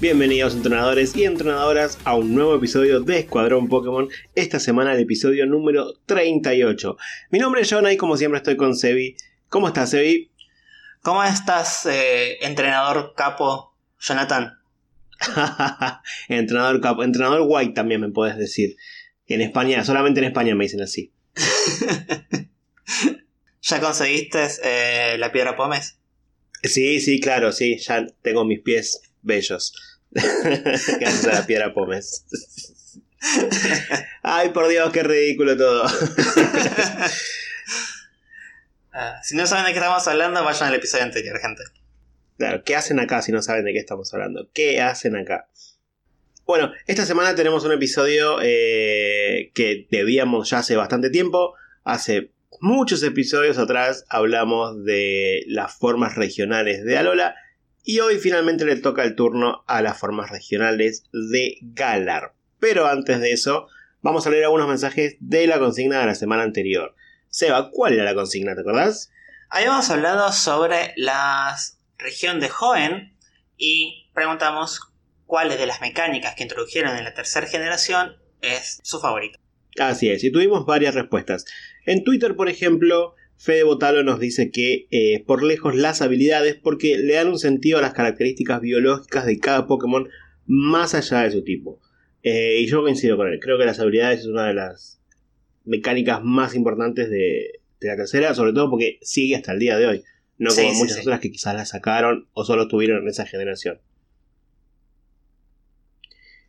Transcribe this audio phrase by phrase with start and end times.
[0.00, 5.44] Bienvenidos entrenadores y entrenadoras a un nuevo episodio de Escuadrón Pokémon, esta semana el episodio
[5.44, 6.96] número 38.
[7.30, 9.16] Mi nombre es Jonah y como siempre estoy con Sebi.
[9.48, 10.30] ¿Cómo estás Sebi?
[11.02, 14.60] ¿Cómo estás, eh, entrenador capo Jonathan?
[16.28, 18.76] entrenador capo, entrenador white también me puedes decir.
[19.26, 21.10] En España, solamente en España me dicen así.
[23.62, 25.98] ¿Ya conseguiste eh, la piedra Pómez?
[26.62, 29.72] Sí, sí, claro, sí, ya tengo mis pies bellos.
[30.10, 32.24] Gracias a la piedra Pómez.
[34.22, 35.88] Ay, por Dios, qué ridículo todo.
[39.00, 41.62] Ah, si no saben de qué estamos hablando, vayan al episodio anterior, gente.
[42.36, 44.50] Claro, ¿qué hacen acá si no saben de qué estamos hablando?
[44.52, 45.48] ¿Qué hacen acá?
[46.44, 51.54] Bueno, esta semana tenemos un episodio eh, que debíamos ya hace bastante tiempo.
[51.84, 57.36] Hace muchos episodios atrás hablamos de las formas regionales de Alola.
[57.90, 62.34] Y hoy finalmente le toca el turno a las formas regionales de Galar.
[62.60, 63.66] Pero antes de eso,
[64.02, 66.94] vamos a leer algunos mensajes de la consigna de la semana anterior.
[67.30, 68.54] Seba, ¿cuál era la consigna?
[68.54, 69.10] ¿Te acordás?
[69.48, 71.56] Habíamos hablado sobre la
[71.96, 73.16] región de Hoenn
[73.56, 74.82] y preguntamos
[75.24, 79.38] cuáles de las mecánicas que introdujeron en la tercera generación es su favorita.
[79.80, 81.46] Así es, y tuvimos varias respuestas.
[81.86, 86.98] En Twitter, por ejemplo, Fede Botalo nos dice que eh, por lejos las habilidades porque
[86.98, 90.08] le dan un sentido a las características biológicas de cada Pokémon
[90.44, 91.80] más allá de su tipo.
[92.24, 95.00] Eh, y yo coincido con él, creo que las habilidades es una de las
[95.64, 100.04] mecánicas más importantes de, la tercera, sobre todo porque sigue hasta el día de hoy,
[100.36, 103.80] no como muchas otras que quizás la sacaron o solo tuvieron en esa generación.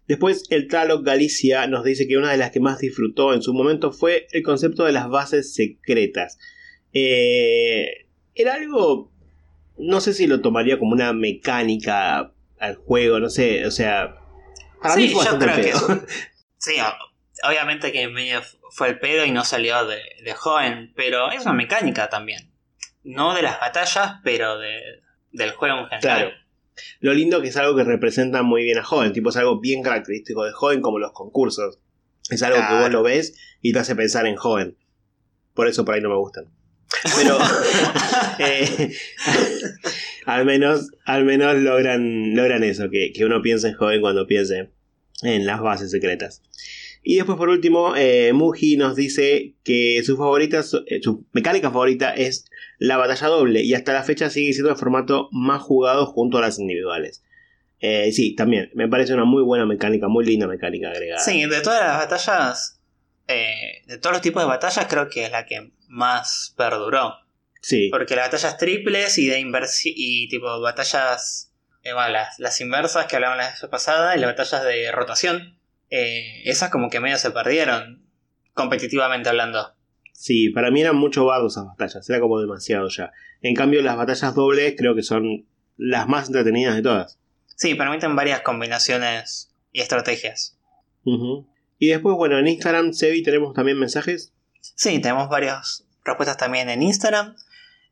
[0.07, 3.53] Después el Tlaloc Galicia nos dice que una de las que más disfrutó en su
[3.53, 6.39] momento fue el concepto de las bases secretas.
[6.93, 9.11] Eh, era algo,
[9.77, 14.19] no sé si lo tomaría como una mecánica al juego, no sé, o sea,
[14.81, 16.05] para mí fue bastante pedo.
[16.57, 16.75] sí,
[17.47, 18.41] obviamente que medio
[18.71, 20.01] fue el pedo y no salió de,
[20.35, 22.51] joven, pero es una mecánica también.
[23.03, 25.01] No de las batallas, pero de,
[25.31, 25.99] del juego en general.
[26.01, 26.31] Claro.
[27.01, 29.83] Lo lindo que es algo que representa muy bien a Joven, tipo es algo bien
[29.83, 31.79] característico de Joven como los concursos.
[32.29, 34.77] Es algo que vos lo ves y te hace pensar en Joven.
[35.53, 36.45] Por eso por ahí no me gustan.
[37.15, 37.37] Pero
[38.39, 38.91] eh,
[40.25, 44.69] al menos, al menos logran, logran eso, que, que uno piense en Joven cuando piense
[45.21, 46.41] en las bases secretas.
[47.01, 52.13] Y después por último, eh, Muji nos dice que su favorita, eh, su mecánica favorita
[52.13, 52.45] es
[52.77, 56.41] la batalla doble y hasta la fecha sigue siendo el formato más jugado junto a
[56.41, 57.23] las individuales.
[57.79, 61.23] Eh, sí, también, me parece una muy buena mecánica, muy linda mecánica agregada.
[61.23, 62.81] Sí, de todas las batallas,
[63.27, 67.15] de todos los tipos de batallas creo que es la que más perduró.
[67.61, 67.89] Sí.
[67.91, 71.51] Porque las batallas triples y de inversión y tipo batallas,
[71.83, 76.69] las, las inversas que hablaban la vez pasada y las batallas de rotación eh, esas
[76.69, 78.03] como que medio se perdieron,
[78.53, 79.73] competitivamente hablando.
[80.13, 83.11] Sí, para mí eran mucho bardo esas batallas, era como demasiado ya.
[83.41, 87.19] En cambio, las batallas dobles creo que son las más entretenidas de todas.
[87.55, 90.57] Sí, permiten varias combinaciones y estrategias.
[91.79, 94.33] Y después, bueno, en Instagram, Sebi, tenemos también mensajes.
[94.61, 97.35] Sí, tenemos varias respuestas también en Instagram.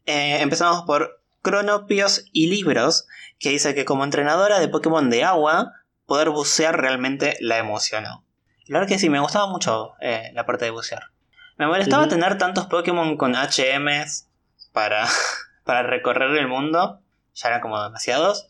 [0.05, 3.07] Eh, empezamos por Cronopios y Libros,
[3.39, 5.73] que dice que como entrenadora de Pokémon de agua,
[6.05, 8.23] poder bucear realmente la emocionó.
[8.65, 11.11] La verdad que sí, me gustaba mucho eh, la parte de bucear.
[11.57, 14.27] Me molestaba tener tantos Pokémon con HMs
[14.73, 15.07] para,
[15.63, 17.01] para recorrer el mundo.
[17.33, 18.47] Ya eran como demasiados.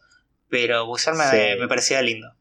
[0.50, 2.34] Pero bucear me, parecía lindo.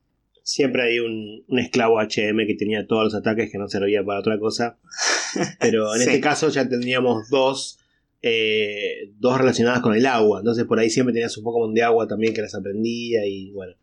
[0.46, 4.38] Siempre hay un, esclavo HM que tenía todos los ataques que no servía para otra
[4.38, 4.78] cosa.
[5.58, 7.80] Pero en este caso ya tendríamos dos,
[8.22, 10.38] eh, dos relacionadas con el agua.
[10.38, 13.74] Entonces por ahí siempre tenías un Pokémon de agua también que las aprendía y bueno.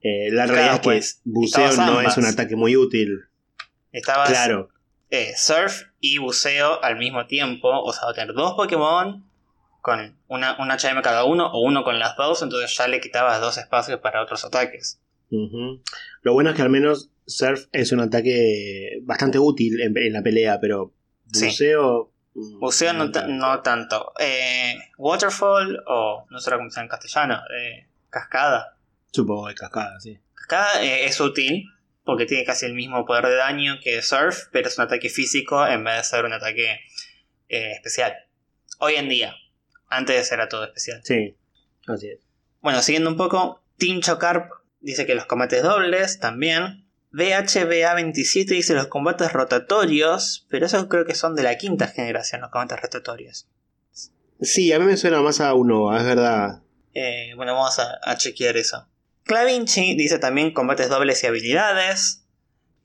[0.00, 3.26] Eh, la realidad es que pues, buceo no es un ataque muy útil.
[3.92, 4.70] Estabas claro.
[5.10, 7.68] Eh, surf y buceo al mismo tiempo.
[7.68, 9.22] O sea, tener dos Pokémon
[9.82, 13.38] con una, un HM cada uno o uno con las dos, entonces ya le quitabas
[13.42, 14.98] dos espacios para otros ataques.
[15.30, 20.58] Lo bueno es que al menos Surf es un ataque bastante útil en, la pelea,
[20.60, 20.92] pero
[21.32, 22.12] buceo...
[22.34, 24.12] Mm, buceo no, no, tanto.
[24.18, 27.40] Eh, waterfall o no sé cómo se llama en castellano.
[28.08, 28.76] cascada.
[29.12, 30.18] Supongo de cascada, sí.
[30.34, 31.64] Cascada eh, es útil
[32.04, 35.66] porque tiene casi el mismo poder de daño que Surf, pero es un ataque físico
[35.66, 36.80] en vez de ser un ataque
[37.48, 38.14] eh, especial.
[38.78, 39.34] Hoy en día.
[39.88, 41.00] Antes era todo especial.
[41.04, 41.36] Sí,
[41.86, 42.20] así es.
[42.60, 46.86] Bueno, siguiendo un poco, Team Chocarp dice que los combates dobles también.
[47.12, 52.50] VHBA27 dice los combates rotatorios, pero eso creo que son de la quinta generación, los
[52.50, 53.48] combates rotatorios.
[54.40, 56.62] Sí, a mí me suena más a uno, es verdad.
[56.94, 58.86] Eh, bueno, vamos a chequear eso.
[59.30, 62.24] Clavinci dice también combates dobles y habilidades.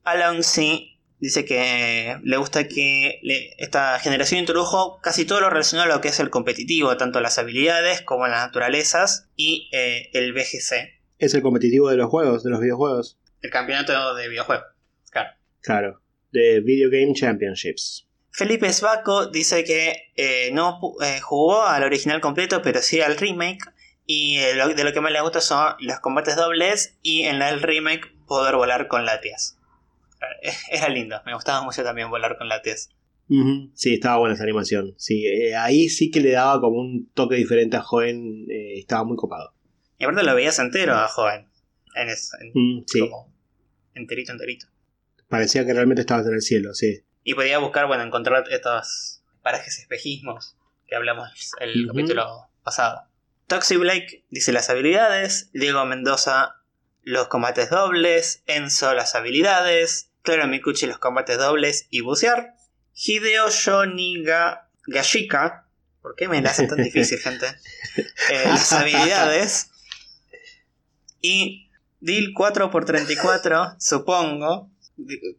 [0.04, 3.20] Alonsi dice que le gusta que
[3.58, 7.40] esta generación introdujo casi todo lo relacionado a lo que es el competitivo, tanto las
[7.40, 10.95] habilidades como las naturalezas y eh, el BGC.
[11.18, 13.18] Es el competitivo de los juegos, de los videojuegos.
[13.42, 14.66] El campeonato de videojuegos,
[15.12, 15.30] claro.
[15.62, 16.02] Claro,
[16.32, 18.06] de Video Game Championships.
[18.32, 23.64] Felipe Svaco dice que eh, no eh, jugó al original completo, pero sí al remake.
[24.06, 28.14] Y de lo que más le gusta son los combates dobles y en el remake
[28.28, 29.58] poder volar con latias.
[30.70, 32.90] Era lindo, me gustaba mucho también volar con latias.
[33.74, 34.94] Sí, estaba buena esa animación.
[34.98, 39.18] Sí, eh, ahí sí que le daba como un toque diferente a Joven, estaba muy
[39.18, 39.55] copado.
[39.98, 41.48] Y aparte lo veías entero a Joven.
[41.96, 43.00] En, mm, sí.
[43.00, 43.34] como
[43.94, 44.68] enterito, enterito.
[45.30, 47.04] Parecía que realmente estabas en el cielo, sí.
[47.24, 50.56] Y podía buscar, bueno, encontrar estos parajes espejismos
[50.88, 53.08] que hablamos el capítulo pasado.
[53.48, 56.56] Toxi Blake dice las habilidades, Diego Mendoza
[57.04, 62.56] los combates dobles, Enzo las habilidades, Claro Mikuchi los combates dobles y bucear,
[62.96, 65.68] Hideo Shoniga Gashika,
[66.02, 67.46] ¿por qué me la hacen tan difícil, gente?
[67.96, 69.70] Eh, las habilidades,
[71.26, 74.70] y Dil 4x34, supongo,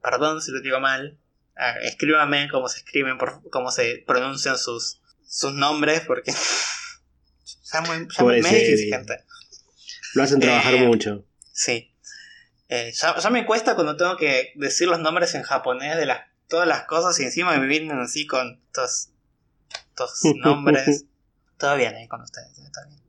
[0.03, 1.19] perdón si lo digo mal,
[1.57, 6.33] Ah, escríbame cómo se escriben, por, cómo se pronuncian sus, sus nombres, porque
[7.73, 9.25] ya muy, ya gente.
[10.15, 11.25] Lo hacen trabajar eh, mucho.
[11.53, 11.95] Sí.
[12.69, 16.69] Eh, ya, me cuesta cuando tengo que decir los nombres en japonés de las, todas
[16.69, 19.09] las cosas y encima me vienen así con estos,
[19.89, 21.07] estos nombres.
[21.57, 23.01] Todo bien ahí con ustedes, está bien.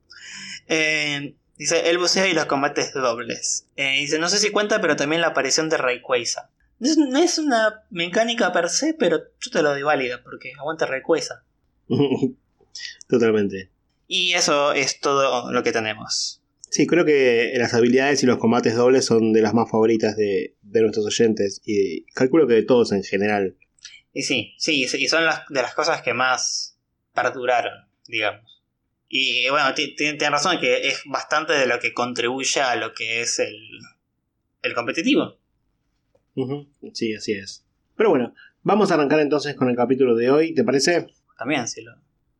[0.68, 3.66] Eh, dice, el buceo y los combates dobles.
[3.76, 6.50] dice, no sé si cuenta, pero también la aparición de Rayquaza.
[6.78, 11.44] No es una mecánica per se, pero yo te lo doy válida porque aguanta recuesa.
[13.08, 13.70] Totalmente.
[14.06, 16.40] Y eso es todo lo que tenemos.
[16.70, 20.54] Sí, creo que las habilidades y los combates dobles son de las más favoritas de,
[20.62, 23.56] nuestros oyentes y calculo que de todos en general.
[24.12, 26.78] Y sí, sí, y son las, de las cosas que más
[27.14, 28.57] perduraron, digamos.
[29.08, 33.38] Y bueno, tiene razón que es bastante de lo que contribuye a lo que es
[33.38, 33.56] el,
[34.62, 35.38] el competitivo.
[36.92, 37.64] Sí, así es.
[37.96, 41.08] Pero bueno, vamos a arrancar entonces con el capítulo de hoy, ¿te parece?
[41.38, 41.92] También, si, lo,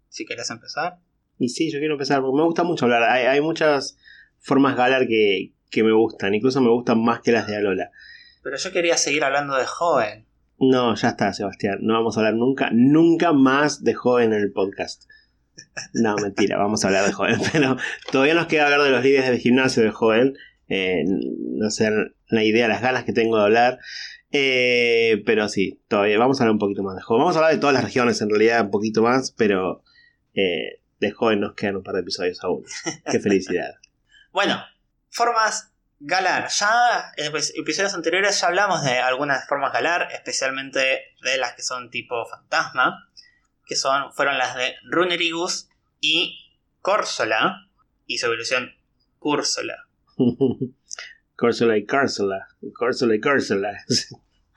[0.09, 0.99] si querés empezar.
[1.39, 3.03] Y sí, yo quiero empezar, porque me gusta mucho hablar.
[3.05, 3.97] Hay, muchas
[4.39, 7.91] formas Galar que, que me gustan, incluso me gustan más que las de Alola.
[8.43, 10.27] Pero yo quería seguir hablando de joven.
[10.59, 11.79] No, ya está, Sebastián.
[11.83, 15.05] No vamos a hablar nunca, nunca más de joven en el podcast.
[15.95, 17.41] No, mentira, vamos a hablar de joven.
[17.53, 17.77] Pero
[18.11, 20.37] todavía nos queda hablar de los líderes de gimnasio de joven.
[20.69, 21.91] Eh, no sé
[22.29, 23.79] la idea, las ganas que tengo de hablar.
[24.31, 27.21] Eh, pero sí, todavía vamos a hablar un poquito más de joven.
[27.21, 29.83] Vamos a hablar de todas las regiones en realidad, un poquito más, pero
[30.35, 32.65] eh, de joven nos quedan un par de episodios aún.
[33.11, 33.77] Qué felicidad.
[34.33, 34.63] bueno,
[35.11, 36.49] formas galar.
[36.49, 41.91] Ya en episodios anteriores ya hablamos de algunas formas galar, especialmente de las que son
[41.91, 43.08] tipo fantasma,
[43.69, 45.69] que son, fueron las de Runerigus
[46.01, 47.69] y Corsola,
[48.07, 48.73] y su evolución
[49.19, 49.87] Cursola.
[51.37, 52.49] Corsola y Corsola.
[52.73, 53.85] Corsola y Corsola.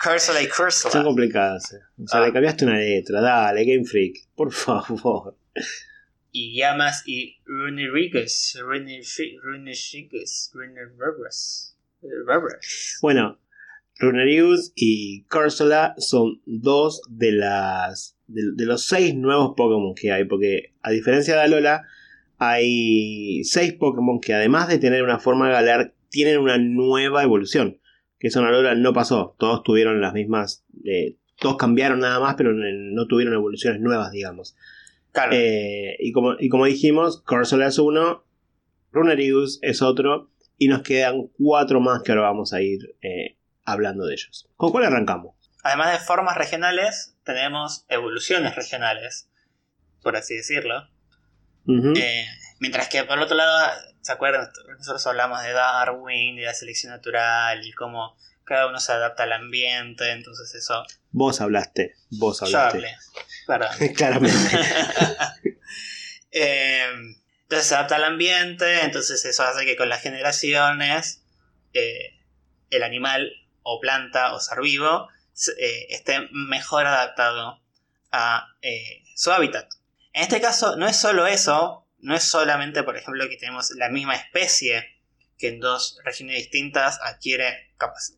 [0.01, 0.91] Corsola y Corsola.
[0.91, 1.73] Son complicadas.
[1.73, 1.79] Eh.
[2.03, 2.33] O sea, le ah.
[2.33, 3.21] cambiaste una letra.
[3.21, 4.29] Dale, Game Freak.
[4.35, 5.37] Por favor.
[6.31, 8.57] Y llamas y Runerigus.
[8.61, 10.51] Runerigus.
[10.53, 11.75] Runerigus.
[13.01, 13.39] Bueno,
[13.99, 18.17] Runerigus y Corsola son dos de las.
[18.33, 20.25] De, de, los seis nuevos Pokémon que hay.
[20.25, 21.83] Porque a diferencia de Alola
[22.37, 27.79] hay seis Pokémon que además de tener una forma galar, tienen una nueva evolución.
[28.19, 29.35] Que eso en Alola no pasó.
[29.37, 30.65] Todos tuvieron las mismas.
[30.85, 34.55] Eh, todos cambiaron nada más, pero no tuvieron evoluciones nuevas, digamos.
[35.11, 35.31] Claro.
[35.33, 38.23] Eh, y, como, y como dijimos, Corsola es uno,
[38.91, 44.05] Runerigus es otro, y nos quedan cuatro más que ahora vamos a ir eh, hablando
[44.05, 44.47] de ellos.
[44.55, 45.35] ¿Con cuál arrancamos?
[45.63, 49.29] Además de formas regionales, tenemos evoluciones regionales,
[50.01, 50.89] por así decirlo.
[51.67, 52.25] Eh,
[52.59, 54.49] mientras que por otro lado, ¿se acuerdan?
[54.77, 59.33] Nosotros hablamos de Darwin, de la selección natural y cómo cada uno se adapta al
[59.33, 60.83] ambiente, entonces eso...
[61.11, 62.81] Vos hablaste, vos hablaste.
[62.81, 62.97] Yo hablé,
[63.47, 63.93] perdón.
[63.95, 64.59] Claramente.
[66.33, 66.85] Eh,
[67.43, 71.25] entonces se adapta al ambiente, entonces eso hace que con las generaciones
[71.73, 72.17] eh,
[72.69, 75.09] el animal o planta o ser vivo
[75.89, 77.61] esté mejor adaptado
[78.11, 78.47] a
[79.15, 79.69] su hábitat.
[80.13, 83.89] En este caso, no es solo eso, no es solamente, por ejemplo, que tenemos la
[83.89, 84.97] misma especie
[85.37, 87.73] que en dos regiones distintas adquiere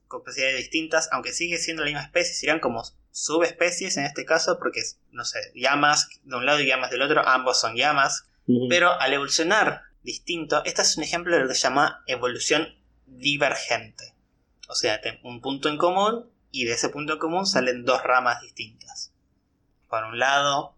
[0.10, 4.82] capacidades distintas, aunque sigue siendo la misma especie, serían como subespecies en este caso, porque,
[5.12, 8.26] no sé, llamas de un lado y llamas del otro, ambos son llamas,
[8.68, 12.76] pero al evolucionar distinto, este es un ejemplo de lo que se llama evolución
[13.06, 14.16] divergente.
[14.68, 18.40] O sea, un punto en común y de ese punto en común salen dos ramas
[18.42, 19.12] distintas.
[19.90, 20.76] Por un lado,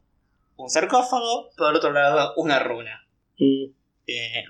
[0.56, 3.06] un sarcófago, por otro lado, una runa.
[3.38, 3.66] Mm.
[4.08, 4.46] Eh,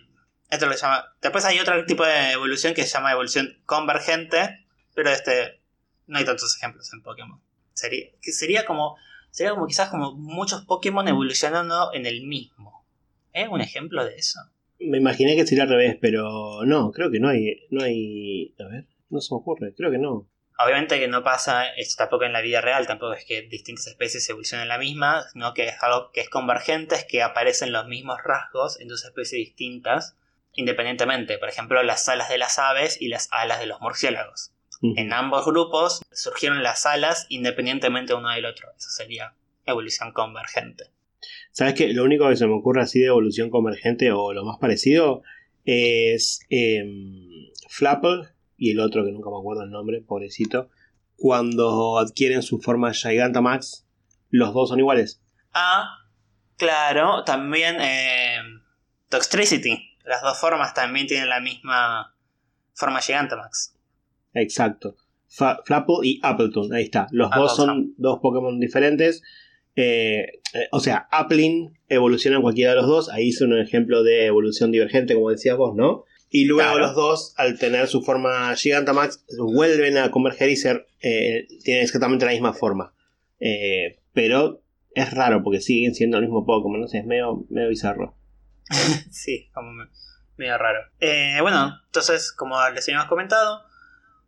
[0.51, 1.15] esto lo llama.
[1.21, 5.61] Después hay otro tipo de evolución que se llama evolución convergente, pero este
[6.05, 7.41] no hay tantos ejemplos en Pokémon.
[7.73, 8.95] Sería, que sería como
[9.31, 12.85] sería como quizás como muchos Pokémon evolucionando en el mismo.
[13.33, 14.39] ¿Es un ejemplo de eso?
[14.79, 18.65] Me imaginé que sería al revés, pero no, creo que no hay, no hay, a
[18.65, 20.29] ver, no se me ocurre, creo que no.
[20.57, 24.29] Obviamente que no pasa esto tampoco en la vida real, tampoco es que distintas especies
[24.29, 28.19] evolucionen la misma, sino que es algo que es convergente, es que aparecen los mismos
[28.23, 30.15] rasgos en dos especies distintas,
[30.53, 34.51] independientemente, por ejemplo, las alas de las aves y las alas de los murciélagos.
[34.81, 38.69] En ambos grupos surgieron las alas independientemente uno del otro.
[38.77, 39.33] Eso sería
[39.65, 40.85] evolución convergente.
[41.51, 41.87] ¿Sabes qué?
[41.93, 45.23] Lo único que se me ocurre así de evolución convergente o lo más parecido
[45.63, 46.83] es eh,
[47.67, 50.69] Flapple y el otro que nunca me acuerdo el nombre, pobrecito.
[51.15, 53.85] Cuando adquieren su forma Gigantamax,
[54.29, 55.21] los dos son iguales.
[55.53, 55.99] Ah,
[56.57, 58.39] claro, también eh,
[59.09, 59.91] Toxtricity.
[60.03, 62.15] Las dos formas también tienen la misma
[62.73, 63.75] forma Gigantamax.
[64.33, 64.95] Exacto.
[65.27, 67.07] Flapple y Appleton, ahí está.
[67.11, 69.21] Los dos son dos Pokémon diferentes.
[69.75, 73.09] Eh, eh, o sea, Applin evoluciona en cualquiera de los dos.
[73.09, 76.05] Ahí hice un ejemplo de evolución divergente, como decías vos, ¿no?
[76.35, 80.87] Y luego los dos, al tener su forma Gigantamax, vuelven a converger y ser.
[81.01, 82.93] Eh, tienen exactamente la misma forma.
[84.13, 84.61] pero
[84.93, 88.15] es raro porque siguen siendo el mismo Pokémon, no sé, es medio, medio bizarro.
[89.11, 89.71] sí, como
[90.37, 90.79] medio raro.
[91.41, 93.61] bueno, entonces, como les habíamos comentado,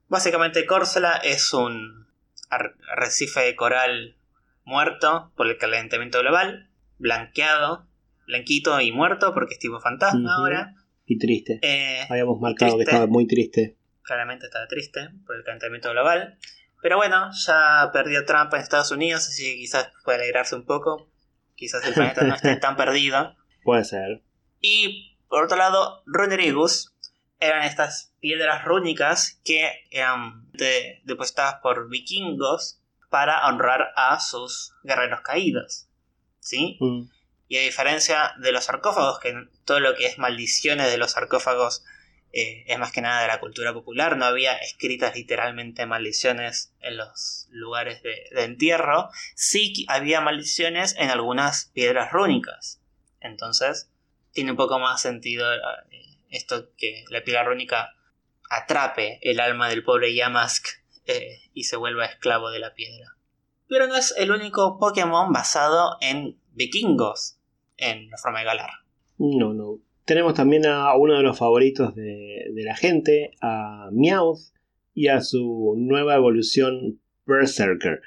[0.09, 2.07] Básicamente Córcela es un
[2.49, 4.15] arrecife de coral
[4.63, 7.85] muerto por el calentamiento global, blanqueado,
[8.25, 10.75] blanquito y muerto porque es tipo fantasma ahora.
[11.07, 11.59] Y triste.
[11.63, 13.77] Eh, Habíamos marcado que estaba muy triste.
[14.03, 16.37] Claramente estaba triste por el calentamiento global.
[16.81, 21.09] Pero bueno, ya perdió Trump en Estados Unidos, así que quizás puede alegrarse un poco.
[21.55, 23.35] Quizás el planeta no esté tan perdido.
[23.63, 24.21] Puede ser.
[24.61, 26.93] Y por otro lado, Runerigus
[27.39, 30.49] eran estas piedras rúnicas que eran
[31.03, 35.87] depositadas por vikingos para honrar a sus guerreros caídos.
[36.39, 36.77] ¿Sí?
[36.79, 37.09] Mm.
[37.47, 41.83] Y a diferencia de los sarcófagos, que todo lo que es maldiciones de los sarcófagos
[42.33, 46.97] eh, es más que nada de la cultura popular, no había escritas literalmente maldiciones en
[46.97, 52.81] los lugares de, entierro, sí había maldiciones en algunas piedras rúnicas.
[53.21, 53.89] Entonces,
[54.33, 55.59] tiene un poco más sentido eh,
[56.29, 57.95] esto que la piedra rúnica
[58.49, 60.67] atrape el alma del pobre Yamask
[61.05, 63.15] eh, y se vuelva esclavo de la piedra.
[63.69, 67.36] Pero no es el único Pokémon basado en vikingos
[67.77, 68.69] en la forma de Galar.
[69.17, 69.79] No, no.
[70.05, 74.39] Tenemos también a uno de los favoritos de, la gente, a Meowth,
[74.93, 78.01] y a su nueva evolución Berserker.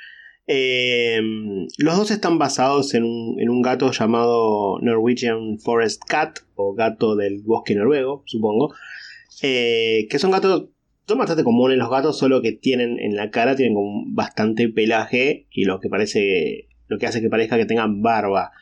[0.46, 7.42] Em, los dos están basados en un, gato llamado Norwegian Forest Cat, o gato del
[7.42, 8.74] bosque noruego, supongo,
[9.42, 10.70] eh, que son gatos,
[11.06, 15.46] son bastante comunes los gatos, solo que tienen en la cara, tienen como bastante pelaje
[15.50, 18.52] y lo que parece, lo que hace que parezca que tengan barba.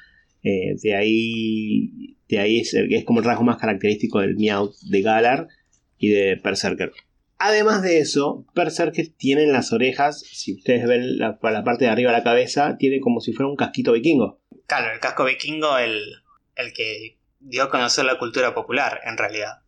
[0.49, 5.03] Eh, de ahí, de ahí es, es, como el rasgo más característico del Meow de
[5.03, 5.49] Galar
[5.99, 6.91] y de Berserker.
[7.39, 11.91] Además de eso, Berserker tiene en las orejas, si ustedes ven la, la parte de
[11.91, 14.41] arriba de la cabeza, tiene como si fuera un casquito vikingo.
[14.67, 16.01] Claro, el casco vikingo, el,
[16.57, 19.59] el que dio a conocer la cultura popular, en realidad.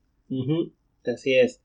[1.04, 1.60] Así es.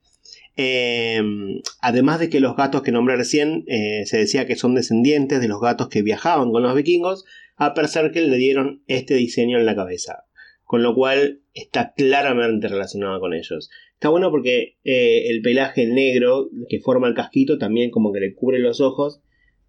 [0.58, 5.40] Em, además de que los gatos que nombré recién eh, se decía que son descendientes
[5.40, 7.26] de los gatos que viajaban con los vikingos,
[7.58, 10.26] a Berserker le dieron este diseño en la cabeza,
[10.64, 13.70] con lo cual está claramente relacionado con ellos.
[13.94, 18.34] Está bueno porque eh, el pelaje negro que forma el casquito también como que le
[18.34, 19.22] cubre los ojos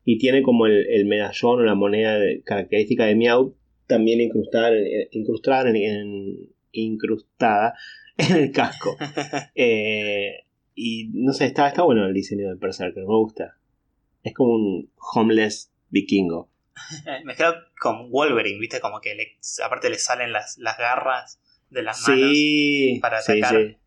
[0.04, 3.54] y tiene como el, medallón o la moneda característica de Meow
[3.86, 4.72] también incrustada,
[5.12, 7.74] incrustada en, incrustada
[8.18, 8.96] en el casco.
[9.54, 13.56] Eh, y no sé, está, está bueno el diseño del Berserker, me gusta.
[14.22, 16.50] Es como un homeless vikingo.
[17.24, 21.40] me quedo con Wolverine, viste, como que aparte le salen las, las garras
[21.70, 22.36] de las manos
[23.00, 23.54] para atacar.
[23.54, 23.78] Sí,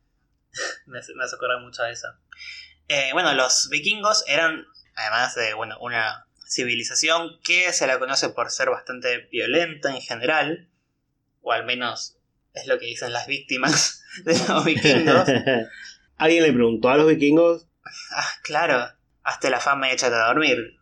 [0.88, 2.08] me, hace acordar mucho a eso.
[2.88, 4.66] Eh, bueno, los vikingos eran,
[4.96, 10.70] además de bueno, una civilización que se la conoce por ser bastante violenta en general,
[11.42, 12.18] o al menos
[12.54, 15.30] es lo que dicen las víctimas de los vikingos.
[16.18, 17.68] ¿Alguien le preguntó a los vikingos?
[18.12, 18.90] Ah, claro,
[19.24, 20.80] hasta la fama hecha de dormir.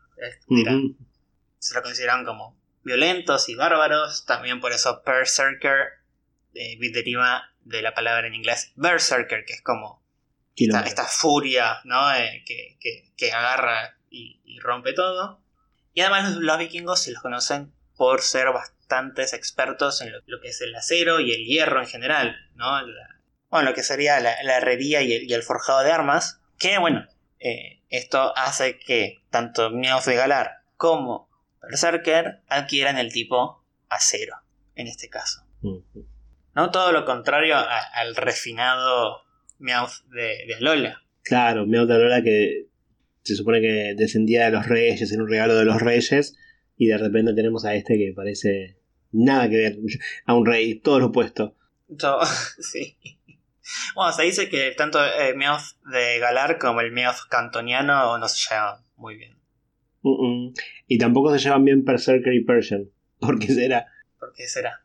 [1.59, 5.97] Se lo consideran como violentos y bárbaros, también por eso Berserker
[6.53, 10.03] eh, deriva de la palabra en inglés berserker, que es como
[10.55, 12.13] esta, esta, furia ¿no?
[12.15, 12.77] Eh, que,
[13.15, 15.39] que, agarra y, rompe todo.
[15.93, 20.61] Y además los, vikingos se los conocen por ser bastantes expertos en lo, que es
[20.61, 22.71] el acero y el hierro en general, ¿no?
[23.49, 27.07] bueno, lo que sería la, herrería y el, forjado de armas, que bueno,
[27.39, 31.26] eh, esto hace que tanto Meowth de Galar como
[31.69, 34.35] Berserker adquieran el tipo acero,
[34.75, 35.43] en este caso.
[36.53, 39.21] No todo lo contrario al refinado
[39.59, 41.03] Meowth de, de Alola.
[41.23, 42.67] Claro, Meowth de Alola que
[43.23, 46.37] se supone que descendía de los reyes, en un regalo de los reyes,
[46.77, 48.77] y de repente tenemos a este que parece
[49.11, 49.77] nada que ver
[50.25, 51.55] a un rey, todo lo opuesto.
[52.59, 52.97] sí.
[53.95, 58.49] Bueno, se dice que tanto el Meowth de Galar como el Meowth cantoniano no se
[58.49, 59.36] llevan muy bien.
[60.87, 62.89] Y tampoco se llevan bien Berserker y Persian.
[63.19, 63.87] ¿Por qué será?
[64.19, 64.81] ¿Por qué será?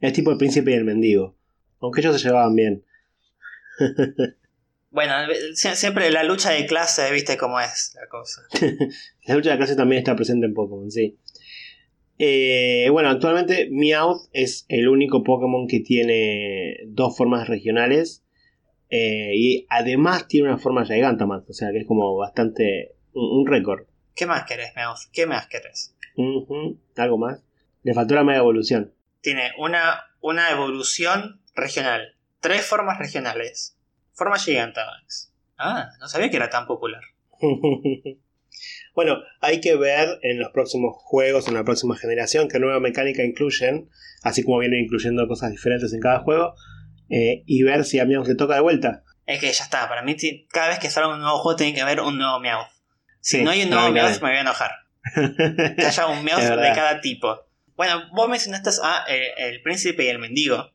[0.00, 1.36] Es tipo el príncipe y el mendigo.
[1.80, 2.84] Aunque ellos se llevaban bien.
[4.90, 5.14] bueno,
[5.54, 8.42] siempre la lucha de clase, viste cómo es la cosa.
[9.26, 11.18] la lucha de clase también está presente en Pokémon, sí.
[12.18, 18.24] Eh, bueno, actualmente Meowth es el único Pokémon que tiene dos formas regionales.
[18.90, 23.86] Eh, y además tiene una forma Gigantamax, o sea que es como bastante un, récord.
[24.14, 25.10] ¿Qué más querés, Meowth?
[25.12, 25.94] ¿Qué más querés?
[26.96, 27.42] Algo más.
[27.82, 28.94] Le faltó la mega evolución.
[29.20, 32.16] Tiene una, una evolución regional.
[32.40, 33.76] Tres formas regionales.
[34.12, 35.32] Forma Gigantamax.
[35.58, 37.02] Ah, no sabía que era tan popular.
[38.94, 43.24] Bueno, hay que ver en los próximos juegos, en la próxima generación, qué nueva mecánica
[43.24, 43.90] incluyen,
[44.22, 46.54] así como vienen incluyendo cosas diferentes en cada juego,
[47.10, 49.02] eh, y ver si a Meowth le toca de vuelta.
[49.26, 50.16] Es que ya está, para mí
[50.48, 52.68] cada vez que salga un nuevo juego tiene que haber un nuevo Meowth.
[53.24, 54.70] Si no hay un nuevo Meowth me voy a enojar.
[55.76, 57.40] que haya un Meowth de cada tipo.
[57.74, 60.70] Bueno, vos mencionaste a eh, el príncipe y el mendigo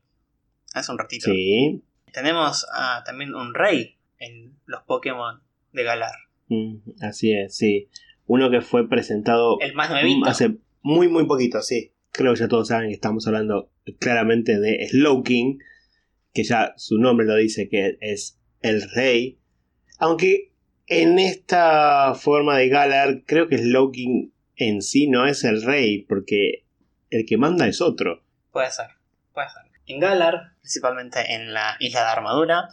[0.74, 1.30] hace un ratito.
[1.30, 1.84] Sí.
[2.12, 2.66] Tenemos
[3.06, 5.44] también un rey en los Pokémon
[5.74, 6.16] de Galar.
[6.48, 7.88] Mm, así es, sí.
[8.26, 10.28] Uno que fue presentado el más nuevito.
[10.28, 11.94] hace muy, muy poquito, sí.
[12.12, 15.60] Creo que ya todos saben que estamos hablando claramente de Slowking,
[16.34, 19.38] que ya su nombre lo dice que es el rey.
[20.00, 20.49] Aunque
[20.90, 26.66] en esta forma de Galar, creo que Slowking en sí no es el rey, porque
[27.10, 28.24] el que manda es otro.
[28.52, 28.88] Puede ser,
[29.34, 29.64] puede ser.
[29.86, 32.70] En Galar, principalmente en la isla de Armadura,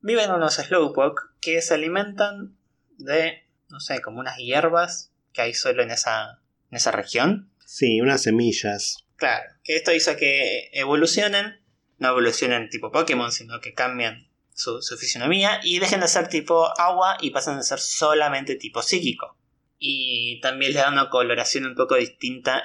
[0.00, 2.56] viven unos Slowpoke que se alimentan
[2.98, 7.50] de no sé, como unas hierbas que hay solo en esa, en esa región.
[7.66, 9.04] Sí, unas semillas.
[9.16, 11.60] Claro, que esto hizo que evolucionen,
[11.98, 17.18] no evolucionen tipo Pokémon, sino que cambian su, fisionomía y dejen de ser tipo agua
[17.20, 19.36] y pasan a ser solamente tipo psíquico.
[19.78, 22.64] Y también le da una coloración un poco distinta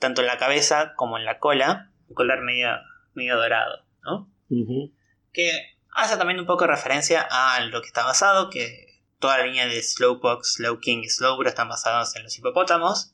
[0.00, 2.70] tanto en la cabeza como en la cola, un color medio,
[3.14, 4.32] medio dorado, ¿no?
[5.32, 9.66] Que hace también un poco referencia a lo que está basado, que toda la línea
[9.66, 13.12] de Slowpoke, Slowking y Slowbro están basados en los hipopótamos,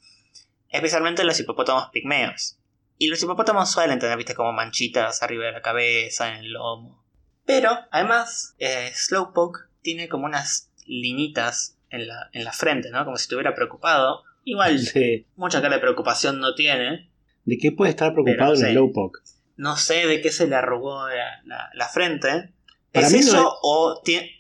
[0.68, 2.58] especialmente los hipopótamos pigmeos.
[2.96, 7.07] Y los hipopótamos suelen tener, viste, como manchitas arriba de la cabeza, en el lomo.
[7.48, 13.06] Pero, además, eh, Slowpoke tiene como unas linitas en la, en la frente, ¿no?
[13.06, 14.22] Como si estuviera preocupado.
[14.44, 14.78] Igual,
[15.36, 17.08] mucha cara de preocupación no tiene.
[17.46, 19.20] ¿De qué puede estar preocupado el Slowpoke?
[19.56, 21.06] No sé de qué se le arrugó
[21.46, 22.52] la, frente.
[22.92, 24.30] ¿Es eso o tiene,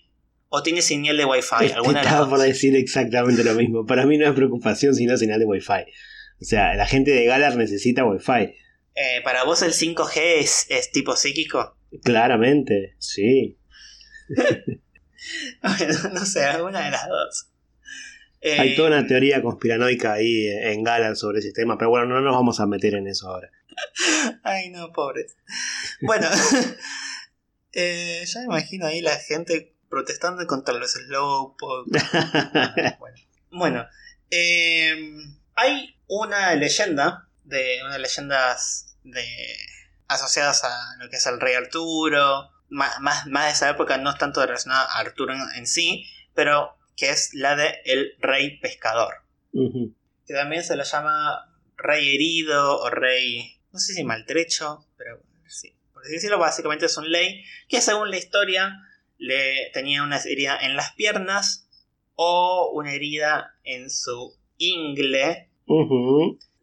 [0.50, 1.72] o tiene señal de Wi-Fi.
[1.72, 3.86] ¿alguna estaba por decir exactamente lo mismo.
[3.86, 5.90] Para mí no es preocupación sino señal de Wi-Fi.
[6.42, 8.54] O sea, la gente de Galar necesita Wi-Fi.
[8.94, 11.77] Eh, ¿Para vos el 5G es, es tipo psíquico?
[12.02, 13.58] Claramente, sí.
[16.12, 17.50] no sé, alguna de las dos.
[18.42, 22.20] Hay toda una eh, teoría conspiranoica ahí en Galar sobre ese tema, pero bueno, no
[22.20, 23.50] nos vamos a meter en eso ahora.
[24.44, 25.36] Ay, no, pobres.
[26.00, 26.28] Bueno,
[27.72, 31.90] eh, ya me imagino ahí la gente protestando contra los Slowpoke.
[33.50, 33.86] bueno,
[34.30, 39.24] em, hay una leyenda, de unas leyendas de,
[40.08, 44.18] asociadas a lo que es el rey Arturo, más, más, de esa época, no es
[44.18, 49.14] tanto relacionada a Arturo en, sí, pero que es la de el rey pescador.
[49.52, 55.74] Que también se lo llama rey herido o rey, no sé si maltrecho, pero sí.
[55.92, 58.76] Por decirlo, básicamente es un ley que según la historia
[59.16, 61.68] le tenía una herida en las piernas
[62.14, 65.50] o una herida en su ingle.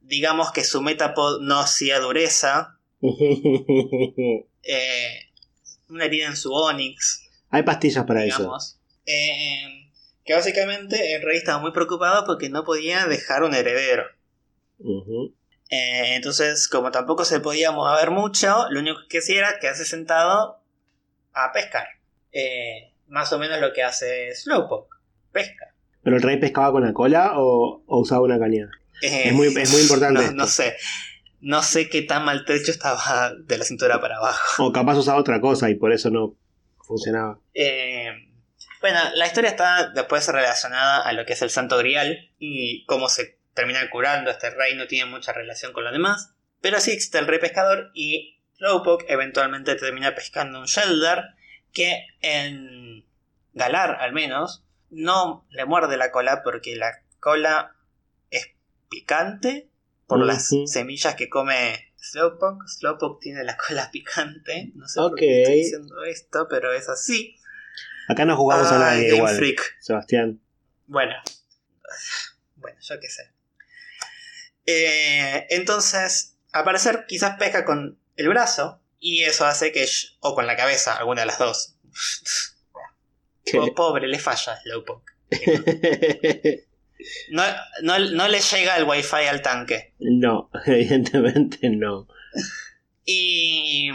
[0.02, 2.75] Digamos que su metapod no hacía dureza.
[4.68, 5.20] Eh,
[5.90, 7.30] una herida en su onix.
[7.52, 8.52] Hay pastillas para eso.
[9.06, 9.92] Eh,
[10.24, 14.06] que básicamente el rey estaba muy preocupado porque no podía dejar un heredero.
[15.70, 20.60] Eh, entonces, como tampoco se podía mover mucho, lo único que hacía era quedarse sentado
[21.34, 21.88] a pescar.
[22.32, 24.96] Eh, más o menos lo que hace Slowpoke.
[25.32, 25.74] Pesca.
[26.04, 28.70] ¿Pero el rey pescaba con la cola o, o usaba una caña?
[29.02, 30.32] Es muy, es muy importante.
[30.34, 30.76] no sé.
[31.46, 34.66] No sé qué tan maltrecho estaba de la cintura para abajo.
[34.66, 36.36] O capaz usaba otra cosa y por eso no
[36.80, 37.38] funcionaba.
[37.54, 38.10] Eh,
[38.82, 43.10] bueno, la historia está después relacionada a lo que es el Santo Grial y cómo
[43.10, 46.34] se termina curando este rey no tiene mucha relación con lo demás.
[46.62, 51.26] Pero sí existe el rey pescador y Slowpoke eventualmente termina pescando un Shelder
[51.72, 53.06] que en
[53.54, 57.76] Galar al menos no le muerde la cola porque la cola
[58.32, 58.48] es
[58.90, 59.70] picante
[60.08, 62.68] por las semillas que come Slowpoke.
[62.68, 64.72] Slowpoke tiene la cola picante.
[64.76, 67.36] No sé por qué estoy diciendo esto, pero es así.
[68.08, 69.36] Acá no jugamos a Ay, nadie Game igual.
[69.36, 69.78] Freak.
[69.80, 70.42] Sebastián.
[70.86, 71.16] Bueno.
[72.56, 73.32] Bueno, yo qué sé.
[74.68, 78.82] Eh, entonces, al parecer, quizás pesca con el brazo.
[79.00, 79.88] Y eso hace que.
[80.20, 81.76] O con la cabeza, alguna de las dos.
[83.46, 83.60] ¿Qué?
[83.60, 85.14] Oh, pobre, le falla Slowpoke.
[87.30, 87.44] No,
[87.82, 89.94] no, no le llega el wifi al tanque.
[90.00, 92.08] no, evidentemente no.
[93.06, 93.92] Y.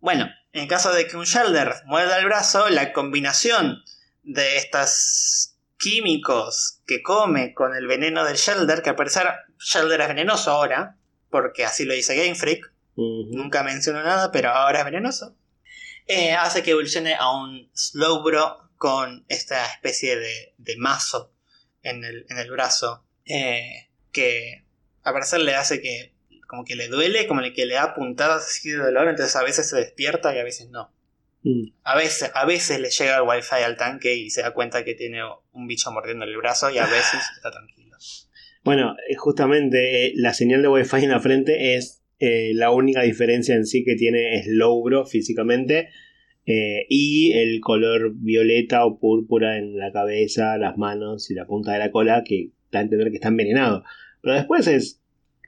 [0.00, 3.82] Bueno, en caso de que un Shelder muerda el brazo, la combinación
[4.22, 10.08] de estos químicos que come con el veneno del Shelder, que al parecer Shelder es
[10.08, 10.96] venenoso ahora,
[11.30, 15.34] porque así lo dice Game Freak, nunca menciono nada, pero ahora es venenoso,
[16.06, 21.31] eh, hace que evolucione a un Slowbro con esta especie de, de mazo
[21.82, 24.64] en el, en el brazo, eh, que
[25.02, 26.12] al parecer le hace que
[26.46, 29.68] como que le duele, como que le da puntadas así de dolor, entonces a veces
[29.68, 30.92] se despierta y a veces no.
[31.44, 31.72] Mm.
[31.82, 34.94] A veces, a veces le llega el wifi al tanque y se da cuenta que
[34.94, 35.20] tiene
[35.52, 37.82] un bicho mordiendo el brazo y a veces está tranquilo.
[38.64, 43.02] Bueno, eh, justamente eh, la señal de Wi-Fi en la frente es eh, la única
[43.02, 45.88] diferencia en sí que tiene Slowbro físicamente.
[46.46, 51.72] Eh, y el color violeta o púrpura en la cabeza, las manos y la punta
[51.72, 53.84] de la cola que da a entender que está envenenado.
[54.22, 55.00] Pero después es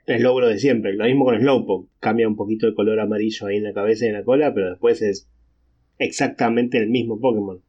[0.07, 0.93] Slowbro de siempre.
[0.93, 1.89] Lo mismo con Slowpoke.
[1.99, 4.69] Cambia un poquito el color amarillo ahí en la cabeza y en la cola, pero
[4.69, 5.27] después es
[5.97, 7.61] exactamente el mismo Pokémon.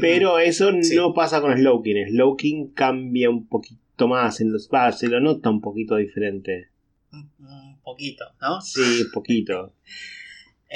[0.00, 0.96] Pero eso Sí.
[0.96, 2.08] no pasa con Slowking.
[2.08, 4.40] Slowking cambia un poquito más.
[4.40, 6.68] En los, va, se lo nota un poquito diferente.
[7.12, 8.60] Un, un poquito, ¿no?
[8.60, 9.72] Sí, poquito.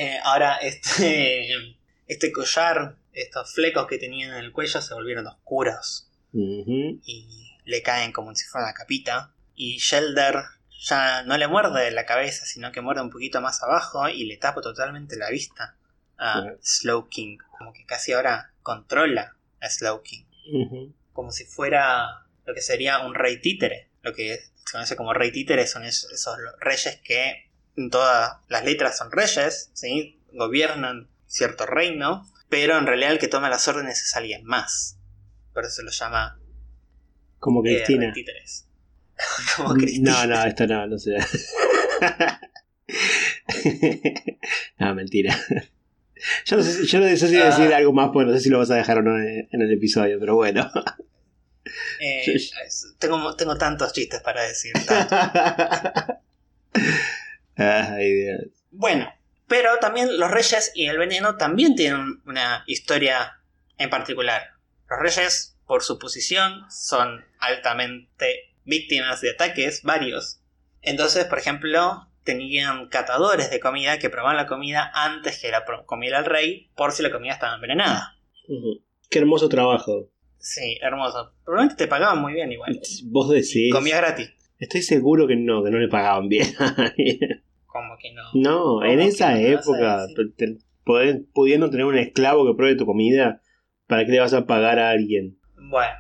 [0.01, 1.49] Eh, ahora, este,
[2.09, 8.13] este collar, estos flecos que tenía en el cuello se volvieron oscuros y le caen
[8.13, 9.33] como si fuera una capita.
[9.55, 10.37] Y Shelder
[10.81, 14.37] ya no le muerde la cabeza, sino que muerde un poquito más abajo y le
[14.37, 15.77] tapa totalmente la vista
[16.17, 16.59] a Claro.
[16.63, 17.39] Slowking.
[17.59, 20.27] Como que casi ahora controla a Slowking.
[20.53, 20.95] Ujú.
[21.13, 23.89] Como si fuera lo que sería un rey títere.
[24.03, 28.65] Lo que se conoce como rey títere son esos, esos reyes que en todas las
[28.65, 30.21] letras son reyes, ¿sí?
[30.33, 34.99] gobiernan cierto reino, pero en realidad el que toma las órdenes es alguien más.
[35.55, 36.41] Por eso se lo llama
[37.39, 38.13] Como eh, Cristina.
[38.13, 38.67] títeres.
[39.57, 40.27] como Cristina.
[40.27, 41.17] no, no, esto no, no sé.
[44.79, 45.37] no, mentira.
[46.47, 47.47] Yo no sé, si- yo no sé si Ah.
[47.47, 49.63] decir algo más, porque no sé si lo vas a dejar o no en, en
[49.63, 50.71] el episodio, pero bueno.
[52.01, 52.25] Eh,
[52.99, 54.73] tengo, tengo tantos chistes para decir.
[57.57, 58.41] Ay, Dios.
[58.71, 59.13] Bueno,
[59.49, 63.41] pero también los reyes y el veneno también tienen una historia
[63.79, 64.43] en particular.
[64.89, 70.41] Los reyes, por su posición, son altamente víctimas de ataques, varios.
[70.83, 76.19] Entonces, por ejemplo, tenían catadores de comida que probaban la comida antes que la comiera
[76.19, 78.17] el rey, por si la comida estaba envenenada.
[79.11, 80.11] Qué hermoso trabajo.
[80.39, 81.33] Sí, hermoso.
[81.45, 82.81] Probablemente te pagaban muy bien igual.
[83.05, 83.73] Vos decís.
[83.73, 84.31] Comías gratis.
[84.59, 86.55] Estoy seguro que no, que no le pagaban bien.
[87.69, 88.23] Como que no.
[88.35, 90.35] no, en ¿Cómo esa época, decir?
[90.37, 93.41] te- poder- pudiendo tener un esclavo que pruebe tu comida,
[93.87, 95.39] ¿para qué le vas a pagar a alguien?
[95.55, 95.95] Bueno,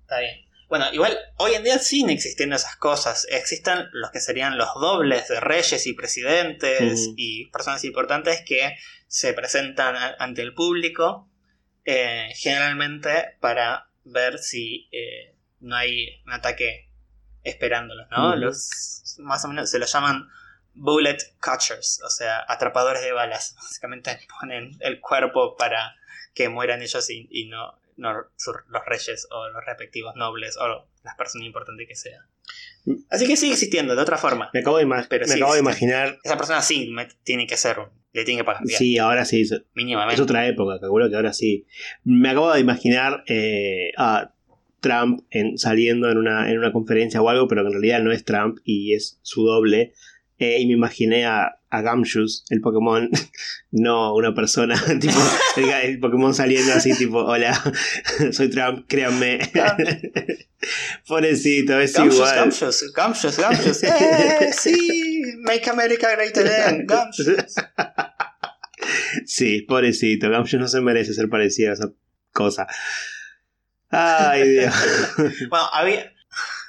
[0.00, 0.40] está bien.
[0.68, 3.26] Bueno, igual hoy en día siguen existiendo esas cosas.
[3.30, 8.74] Existen los que serían los dobles de reyes y presidentes y personas importantes que
[9.06, 11.28] se presentan ante el público,
[11.84, 16.88] eh, generalmente para ver si eh, no hay un ataque
[17.44, 18.34] esperándolos, ¿no?
[18.36, 20.26] Los más o menos se los llaman
[20.74, 23.54] bullet catchers, o sea, atrapadores de balas.
[23.62, 25.94] Básicamente ponen el cuerpo para
[26.34, 31.46] que mueran ellos y, y no, los reyes o los respectivos nobles o las personas
[31.46, 32.22] importantes que sean.
[33.08, 34.50] Así que sigue existiendo de otra forma.
[34.52, 36.18] Me acabo de, ima- Pero me acabo de imaginar.
[36.22, 37.78] Esa persona sí me- tiene que ser,
[38.12, 40.14] le tiene que pagar bien, Sí, ahora sí, es, mínimamente.
[40.16, 41.66] es otra época, calculo que ahora sí.
[42.02, 43.22] Me acabo de imaginar.
[43.28, 44.30] Eh, ah,
[44.80, 48.12] Trump en, saliendo en una, en una conferencia o algo, pero que en realidad no
[48.12, 49.94] es Trump y es su doble.
[50.38, 53.08] Eh, y me imaginé a, a Gumshoes, el Pokémon,
[53.70, 55.18] no una persona, tipo
[55.56, 57.60] el, Pokémon saliendo así, tipo, hola,
[58.32, 59.38] soy Trump, créanme.
[61.06, 62.44] Pobrecito, es igual.
[62.44, 65.22] Gumshoes, Gumshoes, Gumshoes, ¡Eh, sí!
[65.42, 67.54] Make America Great Again, Gumshoes.
[69.26, 71.92] Sí, pobrecito, Gumshoes no se merece ser parecido a esa
[72.32, 72.66] cosa.
[73.90, 74.74] Ay, Dios.
[75.48, 76.13] bueno, había,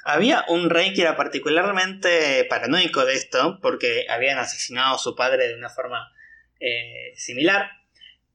[0.06, 5.48] había un rey que era particularmente paranoico de esto, porque habían asesinado a su padre
[5.48, 6.12] de una forma
[6.60, 7.68] eh, similar,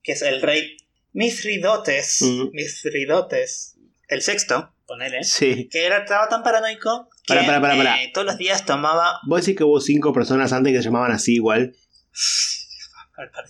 [0.02, 0.76] que es el rey
[1.14, 2.50] Mithridotes, mm.
[2.52, 3.76] Mithridotes
[4.08, 5.70] el sexto, ponele, sí.
[5.70, 9.20] que era, estaba tan paranoico que eh, todos los días tomaba...
[9.26, 11.74] Vos decís que hubo cinco personas antes que se llamaban así igual.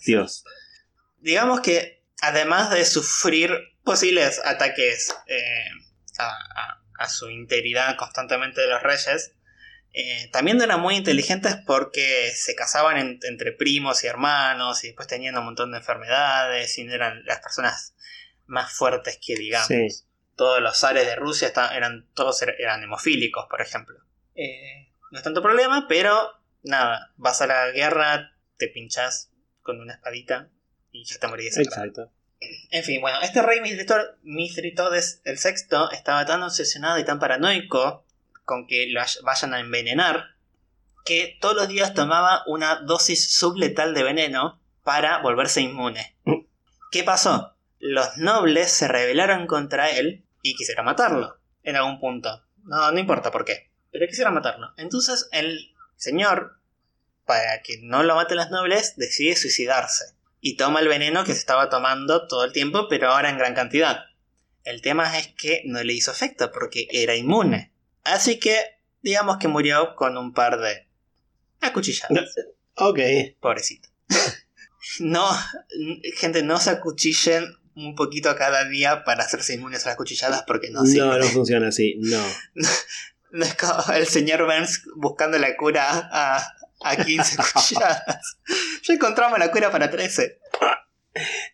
[0.07, 0.45] Dios.
[1.19, 3.51] Digamos que además de sufrir
[3.83, 5.65] posibles ataques eh,
[6.19, 9.35] a a su integridad constantemente de los reyes,
[9.95, 15.37] eh, también eran muy inteligentes porque se casaban entre primos y hermanos y después tenían
[15.37, 17.95] un montón de enfermedades y eran las personas
[18.47, 20.07] más fuertes que digamos.
[20.35, 23.99] Todos los zares de Rusia eran todos er, eran hemofílicos, por ejemplo.
[24.35, 26.31] Eh, no es tanto problema, pero
[26.63, 30.49] nada, vas a la guerra, te pinchas con una espadita
[30.91, 31.59] y ya te morís.
[31.59, 32.11] Exacto.
[32.71, 33.61] En fin, bueno, este rey
[34.23, 38.05] Mithridates el sexto estaba tan obsesionado y tan paranoico
[38.45, 40.33] con que lo vayan a envenenar
[41.05, 46.17] que todos los días tomaba una dosis subletal de veneno para volverse inmune.
[46.91, 47.57] ¿Qué pasó?
[47.79, 52.45] Los nobles se rebelaron contra él y quisieron matarlo en algún punto.
[52.65, 54.73] No, no importa por qué, pero quisieron matarlo.
[54.77, 56.59] Entonces el señor,
[57.27, 61.39] para que no lo maten los nobles, decide suicidarse y toma el veneno que se
[61.39, 64.01] estaba tomando todo el tiempo, pero ahora en gran cantidad.
[64.65, 67.73] El tema es que no le hizo efecto porque era inmune.
[68.03, 68.57] Así que,
[69.03, 70.89] digamos que murió con un par de
[71.61, 72.35] acuchilladas.
[72.75, 72.99] Ok.
[73.41, 73.89] Pobrecito.
[74.99, 75.27] No,
[76.17, 80.71] gente, no se acuchillen un poquito cada día para hacerse inmunes a las cuchilladas porque
[80.71, 81.07] no sirve.
[81.07, 82.21] No, no funciona así, no.
[83.31, 86.45] no es como el señor Burns buscando la cura a,
[86.85, 88.39] a 15 cuchilladas.
[88.83, 90.39] Ya encontramos la cura para 13.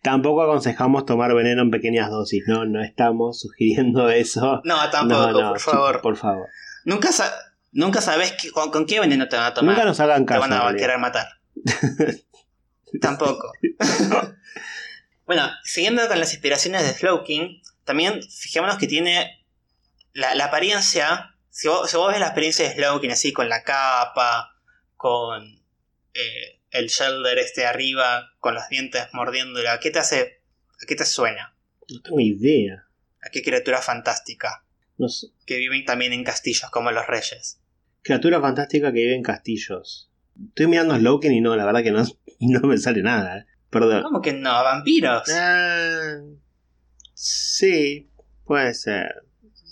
[0.01, 4.61] Tampoco aconsejamos tomar veneno en pequeñas dosis, no, no estamos sugiriendo eso.
[4.63, 6.01] No, tampoco, por favor.
[6.01, 6.47] Por favor.
[6.85, 7.09] Nunca,
[7.71, 9.75] nunca sabes con, qué veneno te van a tomar.
[9.75, 10.43] Nunca nos hagan caso.
[10.43, 11.27] Te van a querer matar.
[13.01, 13.51] tampoco.
[15.25, 19.45] bueno, siguiendo con las inspiraciones de Slowking, también fijémonos que tiene
[20.13, 21.35] la, apariencia.
[21.49, 24.55] Si vos, si vos ves la experiencia de Slowking así con la capa,
[24.99, 25.63] con
[26.13, 29.79] eh, el Shelder este arriba, con los dientes mordiéndola.
[29.79, 30.41] ¿Qué te hace?
[30.83, 31.55] ¿A qué te suena?
[31.89, 32.85] No tengo idea.
[33.21, 34.65] ¿A qué criatura fantástica?
[34.97, 35.27] No sé.
[35.45, 37.61] Que viven también en castillos como los reyes.
[38.01, 40.11] Criatura fantástica que vive en castillos.
[40.49, 42.03] Estoy mirando a Sloken y no, la verdad que no,
[42.41, 43.37] no me sale nada.
[43.37, 43.45] Eh.
[43.69, 44.03] Perdón.
[44.03, 44.51] ¿Cómo que no?
[44.51, 45.29] ¿Vampiros?
[45.33, 46.17] Ah,
[47.13, 48.09] sí,
[48.43, 49.23] puede ser.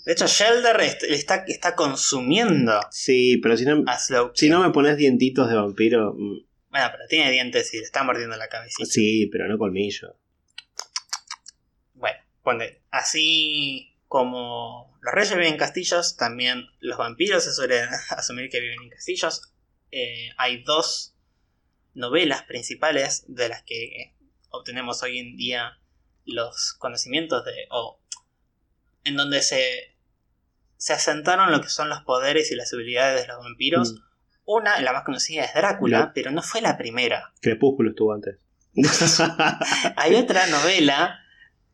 [0.08, 2.80] De hecho, Shelder está, está consumiendo.
[2.90, 3.84] Sí, pero si no,
[4.32, 6.14] si no me pones dientitos de vampiro.
[6.14, 6.46] Mm.
[6.70, 8.88] Bueno, pero tiene dientes y le está mordiendo la cabecita.
[8.90, 10.16] Sí, pero no colmillo.
[11.92, 12.64] Bueno.
[12.90, 18.80] Así como los reyes viven en castillos, también los vampiros se suelen asumir que viven
[18.84, 19.52] en castillos.
[19.90, 21.16] Eh, hay dos
[21.92, 24.14] novelas principales de las que
[24.48, 25.78] obtenemos hoy en día
[26.24, 27.66] los conocimientos de.
[27.68, 28.00] o
[29.04, 29.97] en donde se
[30.78, 33.92] se asentaron lo que son los poderes y las habilidades de los vampiros.
[33.92, 33.98] Mm.
[34.46, 37.32] Una, la más conocida, es Drácula, pero no fue la primera.
[37.42, 38.38] Crepúsculo estuvo antes.
[39.96, 41.20] Hay otra novela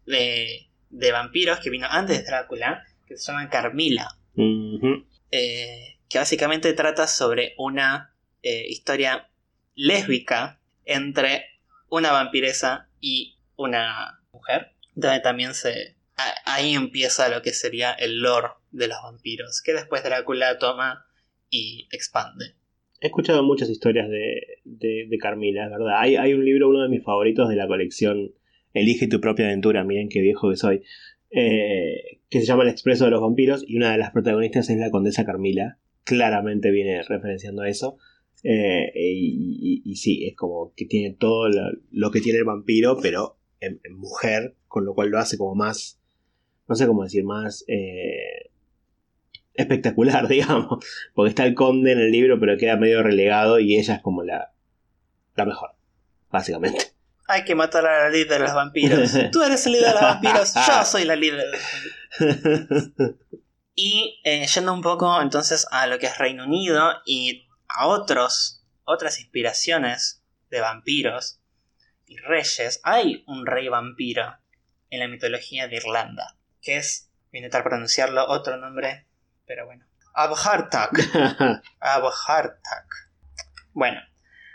[0.07, 4.19] de, de, vampiros que vino antes de Drácula, que se llama Carmila.
[5.31, 9.29] Eh, que básicamente trata sobre una eh, historia
[9.75, 11.45] lésbica entre
[11.89, 14.73] una vampiresa y una mujer.
[14.95, 15.94] Donde también se.
[16.45, 21.07] Ahí empieza lo que sería el lore de los vampiros, que después Drácula toma
[21.51, 22.55] y expande.
[23.01, 25.99] He escuchado muchas historias de, de, Carmila, es verdad.
[25.99, 28.33] Hay, hay, un libro, uno de mis favoritos de la colección
[28.75, 30.83] Elige tu propia aventura, miren qué viejo que soy,
[31.31, 34.79] eh, que se llama El Expreso de los Vampiros y una de las protagonistas es
[34.79, 35.79] la condesa Carmila.
[36.03, 37.99] Claramente viene referenciando a eso.
[38.43, 41.49] Eh, y, sí, es como que tiene todo
[41.91, 46.01] lo, que tiene el vampiro, pero en, mujer, con lo cual lo hace como más,
[46.67, 48.51] no sé cómo decir, más eh,
[49.55, 50.85] espectacular, digamos.
[51.15, 54.23] Porque está el conde en el libro, pero queda medio relegado y ella es como
[54.23, 54.53] la,
[55.35, 55.71] la mejor,
[56.31, 56.93] básicamente.
[57.27, 59.13] hay que matar a la líder de los vampiros.
[59.33, 61.61] Tú eres el líder de los vampiros, yo soy la líder de los
[62.21, 63.15] vampiros.
[63.77, 68.65] Y eh, yendo un poco entonces a lo que es Reino Unido y a otros,
[68.85, 71.41] otras inspiraciones de vampiros
[72.07, 74.37] y reyes, hay un rey vampiro
[74.91, 79.07] en la mitología de Irlanda, que es, voy a intentar pronunciarlo, otro nombre,
[79.47, 80.93] pero bueno, Abhartak.
[81.81, 82.87] Abhartak.
[83.73, 84.01] Bueno,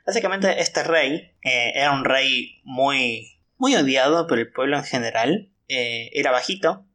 [0.05, 5.51] básicamente este rey eh, era un rey muy, muy odiado por el pueblo en general,
[5.67, 6.85] eh, era bajito,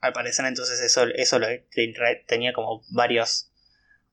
[0.00, 1.46] al parecer entonces eso, eso lo,
[2.26, 3.50] tenía como varios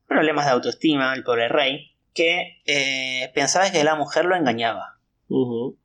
[0.08, 5.00] problemas de autoestima el pobre rey, que eh, pensaba que la mujer lo engañaba.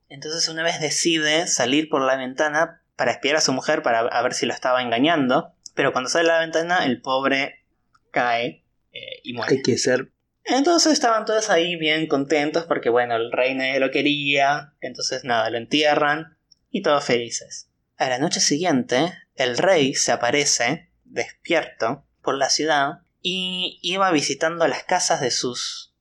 [0.09, 4.33] Entonces una vez decide salir por la ventana para espiar a su mujer para ver
[4.33, 7.63] si lo estaba engañando, pero cuando sale a la ventana el pobre
[8.11, 9.55] cae eh, y muere.
[9.55, 10.11] Hay que ser...
[10.43, 15.49] Entonces estaban todos ahí bien contentos porque bueno, el rey nadie lo quería, entonces nada,
[15.49, 16.37] lo entierran
[16.71, 17.69] y todos felices.
[17.95, 24.67] A la noche siguiente, el rey se aparece, despierto, por la ciudad y iba visitando
[24.67, 25.95] las casas de sus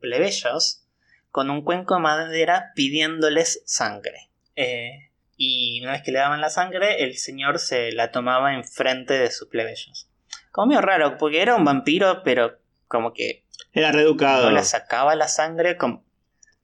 [0.00, 0.84] plebeyos
[1.30, 4.28] con un cuenco de madera pidiéndoles sangre.
[4.54, 5.11] Eh,
[5.44, 9.32] y una vez que le daban la sangre, el señor se la tomaba enfrente de
[9.32, 10.08] sus plebeyos.
[10.52, 13.44] Como medio raro, porque era un vampiro, pero como que...
[13.72, 14.50] Era reeducado.
[14.50, 16.04] No le sacaba la sangre, como...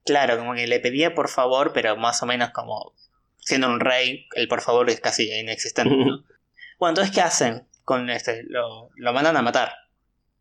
[0.07, 2.95] claro, como que le pedía por favor, pero más o menos como
[3.41, 5.97] siendo un rey, el por favor es casi inexistente.
[5.97, 6.23] ¿no?
[6.79, 7.67] bueno, entonces, ¿qué hacen?
[7.85, 9.73] Con este, lo, lo mandan a matar.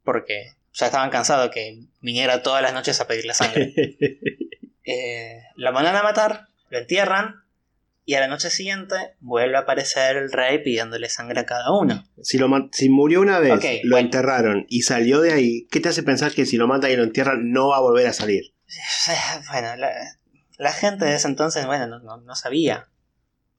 [0.04, 3.73] Porque ya estaban cansados que viniera todas las noches a pedirle sangre.
[4.86, 7.47] eh, lo mandan a matar, lo entierran,
[8.08, 12.06] y a la noche siguiente vuelve a aparecer el rey pidiéndole sangre a cada uno.
[12.24, 16.04] Si, lo si murió una vez, lo enterraron y salió de ahí, ¿qué te hace
[16.04, 18.54] pensar que si lo matan y lo entierran no va a volver a salir?
[19.52, 19.76] Bueno,
[20.58, 22.88] la, gente de ese entonces, bueno, no sabía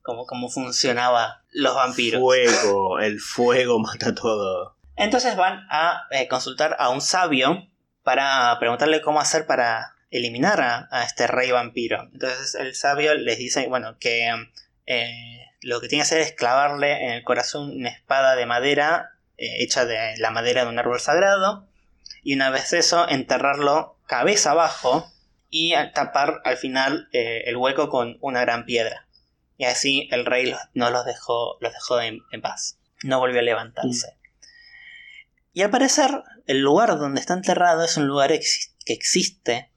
[0.01, 2.19] cómo, funcionaba los vampiros.
[2.19, 4.77] Fuego, el fuego mata todo.
[4.95, 7.67] Entonces van a eh, consultar a un sabio
[8.03, 12.09] para preguntarle cómo hacer para eliminar a, este rey vampiro.
[12.13, 14.29] Entonces el sabio les dice, bueno, que
[14.85, 19.11] eh, lo que tiene que hacer es clavarle en el corazón una espada de madera
[19.37, 21.67] eh, hecha de la madera de un árbol sagrado
[22.23, 25.11] y una vez eso enterrarlo cabeza abajo
[25.49, 29.07] y tapar al final el hueco con una gran piedra.
[29.59, 32.79] Y así el rey no los dejó, los dejó en, paz.
[33.03, 34.07] No volvió a levantarse.
[34.07, 34.19] Mm.
[35.51, 39.69] Y al parecer, el lugar donde está enterrado es un lugar que existe,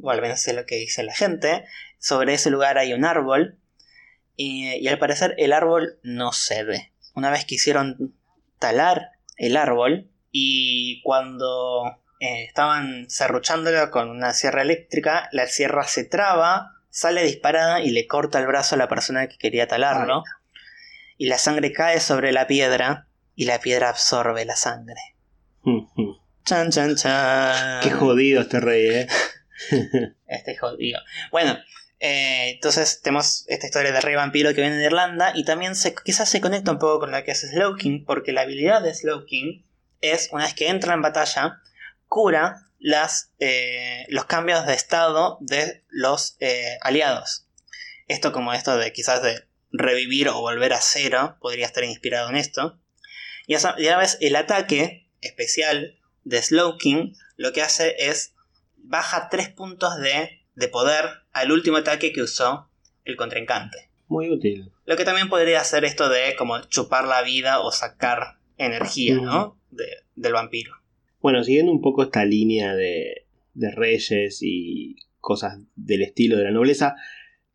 [0.00, 1.64] o al menos es lo que dice la gente.
[1.98, 3.58] Sobre ese lugar hay un árbol.
[4.36, 6.92] Y, al parecer el árbol no cede.
[7.14, 8.14] Una vez quisieron
[8.58, 16.04] talar el árbol y cuando eh, estaban serruchándolo con una sierra eléctrica, la sierra se
[16.04, 20.24] traba sale disparada y le corta el brazo a la persona que quería talarlo.
[21.16, 25.00] Y la sangre cae sobre la piedra y la piedra absorbe la sangre.
[26.44, 27.80] chan, chan, chan.
[27.82, 29.08] Qué jodido este rey, ¿eh?
[30.26, 31.00] este jodido.
[31.30, 31.58] Bueno,
[31.98, 36.28] eh, entonces tenemos esta historia de rey vampiro que viene de Irlanda y también quizás
[36.28, 39.66] se conecta un poco con la que es Slowking, porque la habilidad de Slowking
[40.00, 41.60] es, una vez que entra en batalla,
[42.08, 47.46] cura las, eh, los cambios de estado de los eh, aliados.
[48.08, 52.36] Esto como esto de quizás de revivir o volver a cero, podría estar inspirado en
[52.36, 52.80] esto.
[53.46, 58.34] Y a la vez el ataque especial de Slowking lo que hace es
[58.90, 62.68] baja 3 puntos de, de poder al último ataque que usó
[63.04, 63.88] el contrincante.
[64.08, 64.72] Muy útil.
[64.84, 69.56] Lo que también podría hacer esto de como chupar la vida o sacar energía, ¿no?
[69.70, 70.72] del vampiro.
[71.22, 76.96] Bueno, siguiendo un poco esta línea de, reyes y cosas del estilo de la nobleza,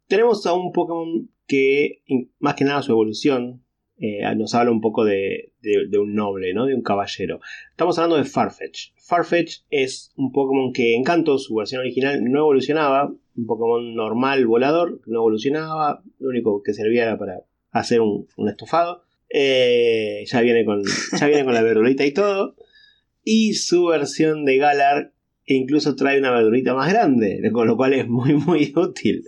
[0.07, 2.03] tenemos a un Pokémon que,
[2.39, 3.65] más que nada su evolución,
[3.97, 5.51] eh, nos habla un poco de,
[5.99, 6.65] un noble, ¿no?
[6.65, 7.39] De un caballero.
[7.71, 8.91] Estamos hablando de Farfetch.
[8.97, 13.13] Farfetch es un Pokémon que en Canto, su versión original, no evolucionaba.
[13.35, 16.03] Un Pokémon normal, volador, no evolucionaba.
[16.19, 19.03] Lo único que servía era para hacer un, estofado.
[19.29, 20.83] Eh, ya, viene con,
[21.19, 22.55] ya viene con la verdurita y todo
[23.25, 25.11] y su versión de Galar
[25.45, 29.25] incluso trae una verdurita más grande, con lo cual es muy muy útil.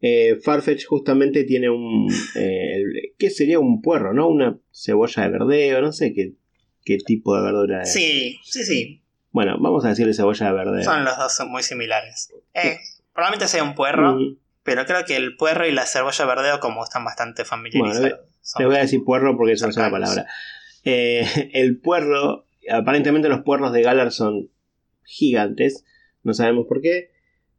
[0.00, 2.08] Eh, Farfetch justamente tiene un...
[2.34, 2.82] Eh,
[3.18, 4.28] ¿Qué sería un puerro, no?
[4.28, 6.32] Una cebolla de verdeo, no sé qué,
[6.84, 7.92] qué tipo de verdura es.
[7.92, 9.02] Sí, sí, sí.
[9.30, 10.82] Bueno, vamos a decirle cebolla de verdeo.
[10.82, 12.32] Son los dos muy similares.
[12.54, 12.78] Eh,
[13.12, 14.16] probablemente sea un puerro,
[14.62, 18.00] pero creo que el puerro y la cebolla de verdeo como están bastante familiarizados.
[18.00, 18.16] Bueno,
[18.58, 20.26] le, voy a decir puerro porque es la palabra.
[20.84, 24.50] el puerro aparentemente los puerros de Galar son
[25.04, 25.84] gigantes,
[26.22, 27.10] no sabemos por qué.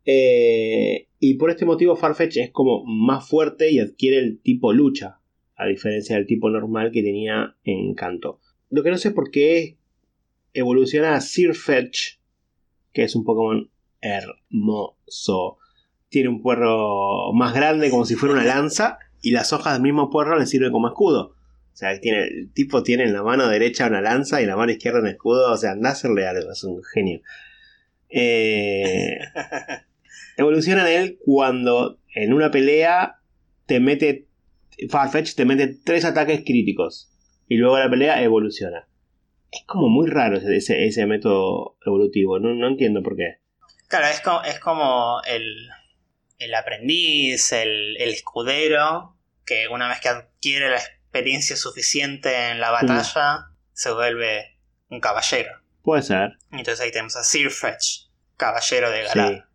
[0.06, 5.20] Eh, Y por este motivo Farfetch es como más fuerte y adquiere el tipo lucha,
[5.56, 8.40] a diferencia del tipo normal que tenía en Canto.
[8.72, 9.78] Lo que no sé por qué
[10.54, 12.18] evoluciona a Sirfetch,
[12.92, 13.70] que es un Pokémon
[14.02, 15.60] hermoso.
[16.10, 20.10] Tiene un puerro más grande como si fuera una lanza y las hojas del mismo
[20.10, 21.36] puerro le sirven como escudo.
[21.72, 24.58] O sea, tiene, el tipo tiene en la mano derecha una lanza y en la
[24.58, 25.54] mano izquierda un escudo.
[25.54, 27.22] O sea, anda a hacerle algo, es un genio.
[28.10, 29.20] Eh,
[30.38, 33.20] evoluciona en él cuando en una pelea
[33.66, 34.28] te mete.
[34.90, 37.10] Farfetch te mete tres ataques críticos.
[37.48, 38.88] Y luego la pelea evoluciona.
[39.52, 42.40] Es como muy raro ese, ese, método evolutivo.
[42.40, 43.40] No, no, entiendo por qué.
[43.90, 45.68] Claro, es como, es como el,
[46.40, 52.72] el aprendiz, el, el escudero, que una vez que adquiere la experiencia suficiente en la
[52.72, 54.58] batalla, se vuelve
[54.90, 55.52] un caballero.
[55.84, 56.38] Puede ser.
[56.52, 58.08] Entonces ahí tenemos a Sir Fetch,
[58.38, 59.51] caballero de Galar.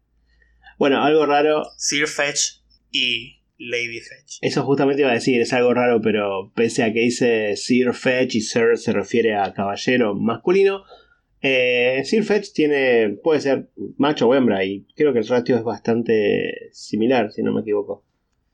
[0.79, 1.65] Bueno, algo raro.
[1.77, 2.61] Sir Fetch
[2.91, 4.39] y Lady Fetch.
[4.43, 8.35] Eso justamente iba a decir, es algo raro, pero pese a que dice Sir Fetch
[8.35, 10.85] y Sir se refiere a caballero masculino,
[11.41, 13.69] eh, Sir Fetch tiene, puede ser
[13.99, 18.05] macho o hembra y creo que el ratio es bastante similar, si no me equivoco.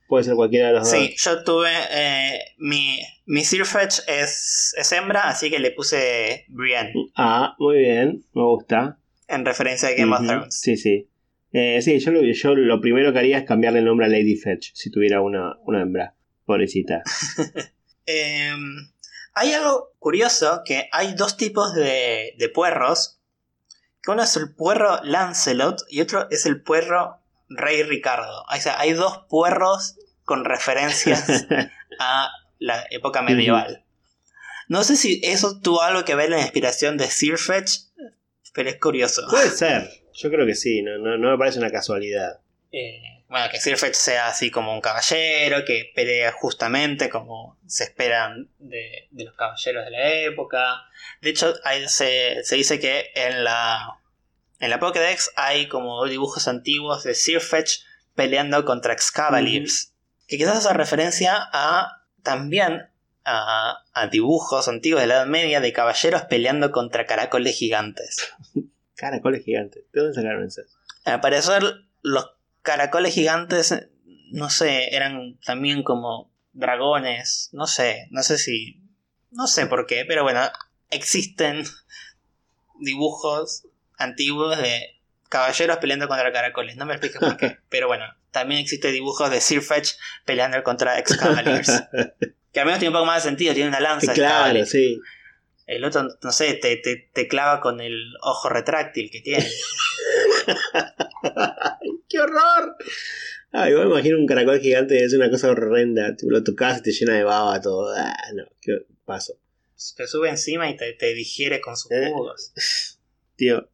[0.09, 0.91] Puede ser cualquiera de los dos.
[0.91, 1.71] Sí, yo tuve.
[1.91, 6.93] Eh, mi, mi Sir Fetch es, es hembra, así que le puse Brienne.
[7.17, 8.99] Ah, muy bien, me gusta.
[9.27, 10.61] En referencia a Game of Thrones.
[10.61, 11.09] Sí, sí.
[11.53, 14.37] Eh, sí, yo lo, yo lo primero que haría es cambiarle el nombre a Lady
[14.37, 16.15] Fetch si tuviera una, una hembra.
[16.45, 17.03] Pobrecita.
[18.05, 18.91] Em,
[19.33, 23.21] hay algo curioso que hay dos tipos de, de puerros.
[24.03, 28.43] Que uno es el puerro Lancelot y otro es el puerro Rey Ricardo.
[28.43, 31.47] O sea, hay dos puerros con referencias
[32.01, 32.29] a
[32.59, 33.85] la época medieval.
[34.69, 37.83] No sé si eso tuvo algo que ver en la inspiración de Sir Fetch,
[38.55, 39.23] pero es curioso.
[39.31, 42.41] Puede ser, yo creo que sí, no, no, me parece una casualidad.
[42.71, 47.85] Eh, bueno, que Sir Fetch sea así como un caballero, que pelea justamente como se
[47.85, 50.85] esperan de, los caballeros de la época.
[51.21, 51.55] De hecho,
[51.87, 53.99] se, se dice que en la
[54.63, 57.81] en la Pokédex hay como dibujos antiguos de Sir Fetch
[58.15, 59.93] peleando contra Excavaliers.
[60.29, 62.89] Que quizás hace referencia a también
[63.25, 63.83] a,
[64.13, 68.33] dibujos antiguos de la Edad Media de caballeros peleando contra caracoles gigantes.
[69.03, 69.83] caracoles gigantes.
[69.93, 70.63] ¿De dónde sacaron eso?
[71.05, 71.61] Al parecer,
[72.03, 72.31] los
[72.63, 73.89] caracoles gigantes,
[74.31, 77.51] no sé, eran también como dragones.
[77.53, 78.81] No sé, no sé si.
[79.33, 80.41] No sé por qué, pero bueno,
[80.89, 81.65] existen
[82.79, 83.67] dibujos
[83.99, 86.77] antiguos de caballeros peleando contra caracoles.
[86.77, 87.59] No me expliques por qué.
[87.71, 89.95] Pero bueno, también existe dibujos de Sir Fetch
[90.25, 91.85] peleando contra Excavaliers.
[92.53, 94.13] que al menos tiene un poco más de sentido, tiene una lanza.
[94.13, 95.01] Claro, sí.
[95.67, 99.47] El otro, no sé, te, te, clava con el ojo retráctil que tiene.
[102.09, 102.77] ¡Qué horror!
[103.53, 106.17] Ah, igual me imagino un caracol gigante, es una cosa horrenda.
[106.23, 107.95] lo tocas y te llena de baba todo.
[107.97, 109.39] Ah, no, qué paso.
[109.97, 112.53] Te sube encima y te, te digiere con sus eh, jugos.
[113.37, 113.69] Tío.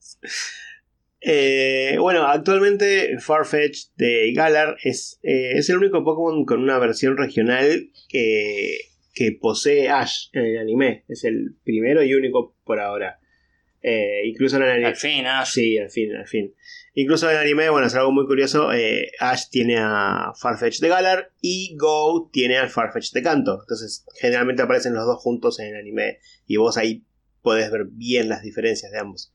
[1.20, 7.16] Eh, bueno, actualmente Farfetch de Galar es, eh, es el único Pokémon con una versión
[7.16, 8.78] regional que,
[9.18, 11.04] que, posee Ash en el anime.
[11.08, 13.18] Es el primero y único por ahora.
[13.82, 14.86] Eh, incluso en el anime.
[14.86, 15.50] Al fin, Ash.
[15.52, 16.54] Sí, al fin, al fin.
[16.94, 18.70] Incluso en el anime, bueno, es algo muy curioso.
[19.20, 23.58] Ash tiene a Farfetch de Galar y Go tiene al Farfetch de Canto.
[23.60, 27.04] Entonces, generalmente aparecen los dos juntos en el anime y vos ahí
[27.42, 29.32] podés ver bien las diferencias de ambos.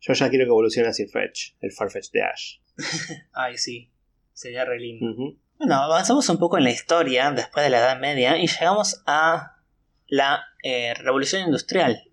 [0.00, 2.56] Yo ya quiero que evolucione a Fetch, el Farfetch de Ash.
[3.32, 3.90] Ay, sí,
[4.32, 5.36] sería re lindo.
[5.66, 9.62] Bueno, avanzamos un poco en la historia después de la Edad Media y llegamos a
[10.08, 12.04] la eh, Revolución Industrial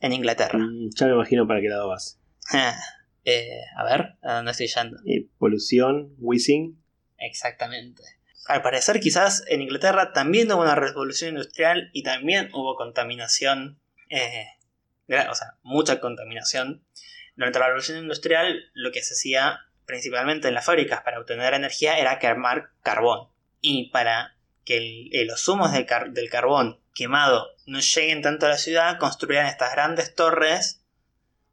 [0.00, 0.60] en Inglaterra.
[0.60, 2.20] Mm, ya me imagino para qué lado vas.
[3.24, 4.96] Eh, a ver, ¿a dónde estoy yendo?
[5.38, 6.80] polución, whizzing.
[7.18, 8.04] Exactamente.
[8.46, 14.46] Al parecer, quizás en Inglaterra también hubo una revolución industrial y también hubo contaminación eh,
[15.08, 16.86] o sea, mucha contaminación.
[17.34, 19.58] Durante la revolución industrial, lo que se hacía
[19.92, 23.28] principalmente en las fábricas para obtener energía era quemar carbón.
[23.60, 25.84] Y para que los humos del,
[26.30, 30.82] carbón quemado no lleguen tanto a la ciudad, construían estas grandes torres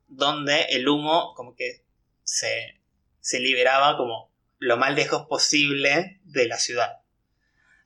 [0.08, 1.84] donde el humo como que
[2.24, 2.80] se,
[3.20, 7.02] se liberaba como lo más lejos posible de la ciudad.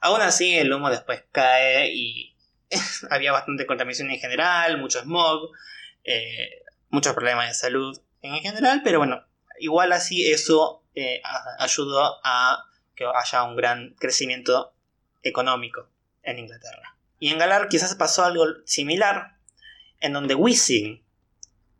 [0.01, 2.35] Aún así, el humo después cae y
[3.09, 5.49] había bastante contaminación en general, mucho smog,
[6.03, 9.25] eh, muchos problemas de salud en general, pero bueno,
[9.59, 11.21] igual así eso eh,
[11.59, 14.73] ayudó a que haya un gran crecimiento
[15.21, 15.89] económico
[16.21, 16.97] en Inglaterra.
[17.19, 19.37] Y en Galar quizás pasó algo similar,
[19.99, 21.03] en donde Wissing,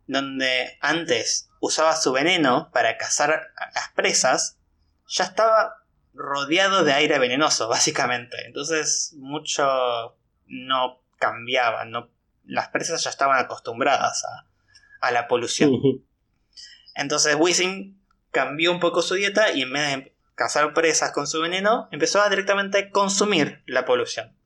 [0.06, 4.58] donde antes usaba su veneno para cazar a las presas,
[5.06, 8.46] ya estaba rodeado de aire venenoso, básicamente.
[8.46, 10.16] Entonces, mucho
[10.46, 11.84] no cambiaba.
[11.84, 12.10] No,
[12.44, 14.24] las presas ya estaban acostumbradas
[15.00, 15.72] a, la polución.
[16.94, 21.40] Entonces, Wisin cambió un poco su dieta y en vez de cazar presas con su
[21.40, 24.36] veneno, empezó a directamente consumir la polución.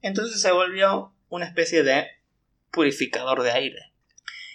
[0.00, 2.06] Entonces se volvió una especie de
[2.70, 3.92] purificador de aire.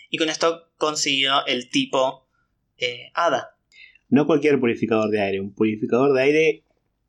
[0.09, 2.27] Y con esto consiguió el tipo
[2.77, 3.57] eh, hada.
[4.09, 6.63] No cualquier purificador de aire, un purificador de aire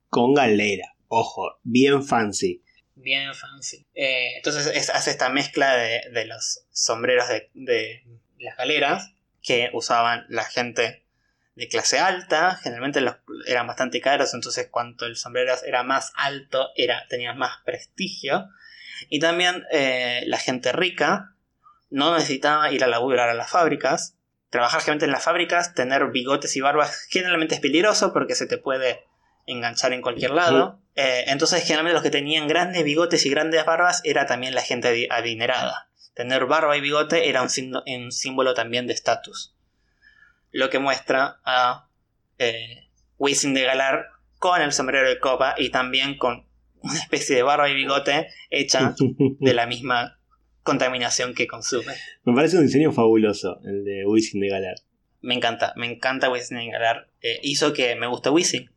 [0.09, 0.95] con galera.
[1.09, 2.63] Ojo, bien fancy.
[2.95, 3.87] Bien fancy.
[3.95, 8.05] Eh, entonces hace esta mezcla de, los sombreros de, de,
[8.39, 9.12] las galeras
[9.43, 11.05] que usaban la gente
[11.55, 12.59] de clase alta.
[12.63, 13.17] Generalmente los,
[13.47, 18.49] eran bastante caros, entonces cuanto el sombrero era más alto, era, tenía más prestigio.
[19.09, 21.35] Y también eh, la gente rica
[21.91, 24.17] no necesitaba ir a laburar a las fábricas.
[24.51, 28.59] Trabajar generalmente en las fábricas, tener bigotes y barbas generalmente es peligroso porque se te
[28.59, 29.05] puede
[29.47, 30.81] enganchar en cualquier lado.
[30.95, 35.09] Eh, entonces generalmente los que tenían grandes bigotes y grandes barbas era también la gente
[35.11, 35.89] adinerada.
[36.15, 37.49] Tener barba y bigote era un,
[37.87, 39.55] un símbolo también de estatus.
[40.51, 41.89] Lo que muestra a
[42.39, 42.89] eh,
[43.19, 44.07] Wisin de Galar
[44.39, 46.45] con el sombrero de copa y también con
[46.83, 48.95] una especie de barba y bigote hecha
[49.41, 50.19] de la misma
[50.63, 51.95] contaminación que consume.
[52.25, 54.75] Me parece un diseño fabuloso el de Wisin de Galar.
[55.21, 57.09] Me encanta, me encanta Wisin de Galar.
[57.21, 58.71] Eh, hizo que me guste Wisin.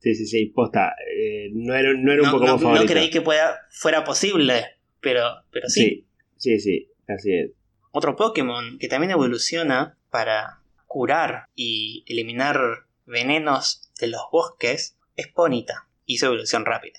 [0.00, 0.94] Sí, sí, sí, posta.
[1.12, 2.84] Eh, no era, no era un poco más favorito.
[2.84, 5.80] No creí que pueda, fuera posible, pero, pero sí.
[5.80, 6.07] Sí,
[6.38, 7.50] sí, sí, así es.
[7.92, 12.58] Otro Pokémon que también evoluciona para curar y eliminar
[13.06, 16.98] venenos de los bosques es Ponita y su evolución rápida.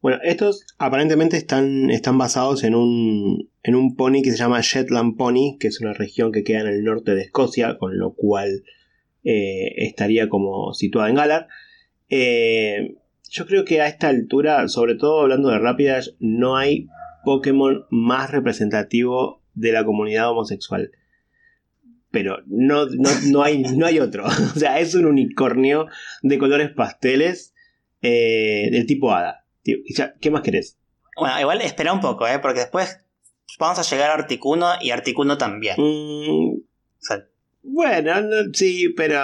[0.00, 5.16] Bueno, estos aparentemente están, están basados en un, en un pony que se llama Shetland
[5.16, 8.62] Pony, que es una región que queda en el norte de Escocia, con lo cual
[9.24, 11.48] eh, estaría como situada en Galar.
[12.08, 12.94] Eh,
[13.28, 16.86] yo creo que a esta altura, sobre todo hablando de rápidas, no hay
[17.28, 20.92] Pokémon más representativo de la comunidad homosexual.
[22.10, 24.24] Pero no, no, hay, no hay otro.
[24.56, 25.88] o sea, es un unicornio
[26.22, 27.54] de colores pasteles
[28.00, 29.44] eh, del tipo hada.
[29.62, 30.78] ¿Qué más querés?
[31.18, 32.38] Bueno, igual espera un poco, ¿eh?
[32.38, 32.98] porque después
[33.58, 35.76] vamos a llegar a Articuno y Articuno también.
[35.76, 36.62] Mm,
[37.62, 38.14] bueno,
[38.54, 39.20] sí, pero.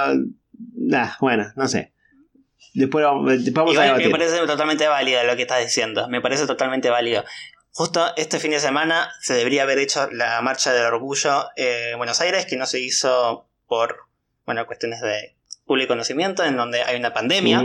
[1.21, 1.95] bueno, no sé.
[2.75, 3.33] Después vamos,
[3.79, 6.07] a Me parece totalmente válido lo que estás diciendo.
[6.09, 7.25] Me parece totalmente válido.
[7.77, 12.21] Justo este fin de semana se debería haber hecho la marcha del orgullo en Buenos
[12.21, 13.97] Aires, que no se hizo por
[14.47, 15.35] bueno, cuestiones de
[15.67, 17.65] público conocimiento, en donde hay una pandemia.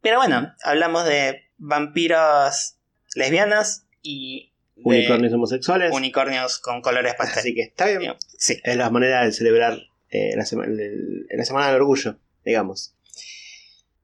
[0.00, 2.76] Pero bueno, hablamos de vampiros
[3.14, 5.92] lesbianas y unicornios homosexuales.
[5.92, 7.40] Unicornios con colores pastel.
[7.40, 8.14] Así que está bien.
[8.38, 8.58] Sí.
[8.64, 12.94] Es la manera de celebrar eh, la, Semana del Orgullo, digamos.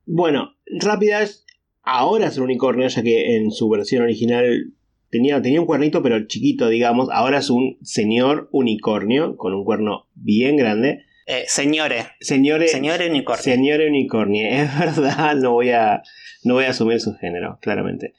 [0.05, 1.47] Bueno, rápidas.
[1.83, 4.75] Ahora es un unicornio, ya que en su versión original
[5.11, 7.09] tenía, tenía un cuernito, pero chiquito, digamos.
[7.13, 11.05] Ahora es un señor unicornio con un cuerno bien grande.
[11.27, 12.07] Eh, señores.
[12.21, 12.73] Señores.
[12.73, 13.43] Señores unicornio.
[13.43, 14.49] Señores unicornio.
[14.51, 16.03] Es verdad, no voy a,
[16.45, 18.15] no voy a asumir su género, claramente.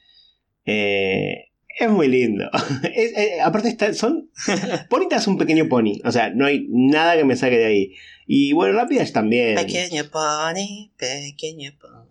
[0.64, 2.48] Eh, es muy lindo.
[2.84, 4.30] Eh, aparte, está, son.
[4.88, 6.00] Ponita es un pequeño pony.
[6.04, 7.94] O sea, no hay nada que me saque de ahí.
[8.26, 9.56] Y bueno, rápidas también.
[9.56, 12.08] Pequeño pony, pequeño pony.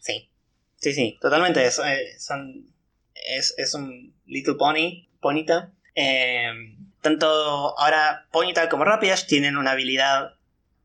[0.00, 0.28] Sí.
[0.76, 1.66] Sí, sí, totalmente.
[1.66, 1.80] Es,
[2.18, 2.69] son,
[3.26, 5.72] es, es un little pony, ponita.
[5.94, 6.52] Eh,
[7.00, 7.26] tanto
[7.78, 10.34] ahora Ponyta como Rapidash tienen una habilidad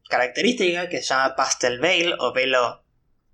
[0.09, 2.83] característica que se llama Pastel Veil o velo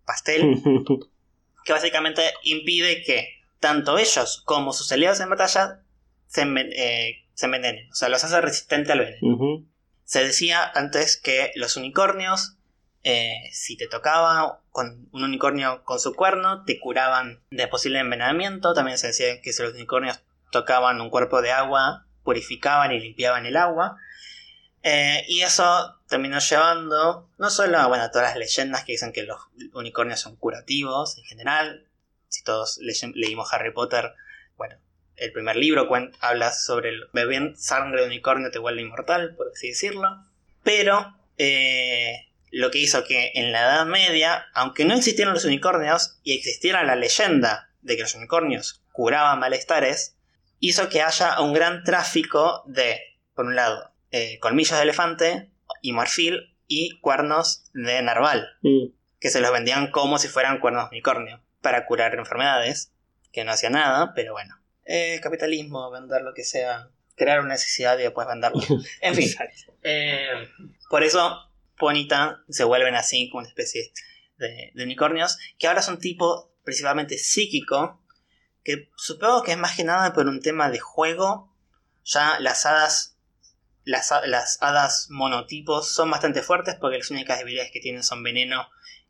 [0.06, 0.62] pastel,
[1.66, 5.82] que básicamente impide que tanto ellos como sus aliados en batalla
[6.28, 9.66] se, eh, envenenen, o sea, los hace resistentes al veneno.
[10.04, 12.58] Se decía antes que los unicornios,
[13.04, 18.74] eh, si te tocaba con un unicornio con su cuerno, te curaban de posible envenenamiento.
[18.74, 20.20] También se decía que si los unicornios
[20.52, 23.97] tocaban un cuerpo de agua, purificaban y limpiaban el agua.
[24.84, 29.24] Eh, y eso terminó llevando no solo a bueno, todas las leyendas que dicen que
[29.24, 29.39] los
[29.74, 31.88] unicornios son curativos en general.
[32.28, 34.14] Si todos leímos Harry Potter,
[34.58, 34.78] bueno,
[35.18, 35.89] el primer libro
[36.20, 40.26] habla sobre el beber sangre de unicornio te vuelve inmortal, por así decirlo.
[40.64, 46.20] Pero eh, lo que hizo que en la Edad Media, aunque no existieran los unicornios
[46.24, 50.18] y existiera la leyenda de que los unicornios curaban malestares,
[50.60, 52.99] hizo que haya un gran tráfico de,
[53.34, 55.49] por un lado, eh, colmillos de elefante
[55.82, 58.88] y marfil y cuernos de narval, mm.
[59.20, 62.91] que se los vendían como si fueran cuernos de unicornio, para curar enfermedades,
[63.32, 64.56] que no hacía nada, pero bueno.
[64.86, 68.62] Eh, capitalismo, vender lo que sea, crear una necesidad y después venderlo.
[69.02, 69.30] En fin.
[69.84, 70.49] Eh,
[70.89, 71.51] por eso
[72.50, 73.92] Se vuelven así como una especie
[74.38, 78.02] de, de unicornios, que ahora son tipo principalmente psíquico,
[78.64, 81.52] que supongo que es más que nada por un tema de juego.
[82.04, 83.18] Ya las hadas,
[83.84, 88.68] las, las hadas monotipos son bastante fuertes porque las únicas debilidades que tienen son veneno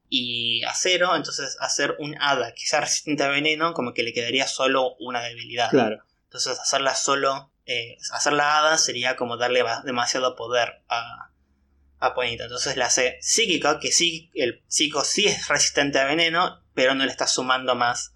[0.09, 1.15] y acero.
[1.15, 5.21] Entonces hacer un hada que sea resistente a veneno como que le quedaría solo una
[5.21, 5.69] debilidad.
[5.69, 6.03] Claro.
[6.25, 11.30] Entonces hacerla solo, eh, hacerla hada sería como darle demasiado poder a,
[12.01, 12.43] a Ponita.
[12.43, 17.05] Entonces la hace psíquica, que sí, el psíquico sí es resistente a veneno, pero no
[17.05, 18.13] le está sumando más,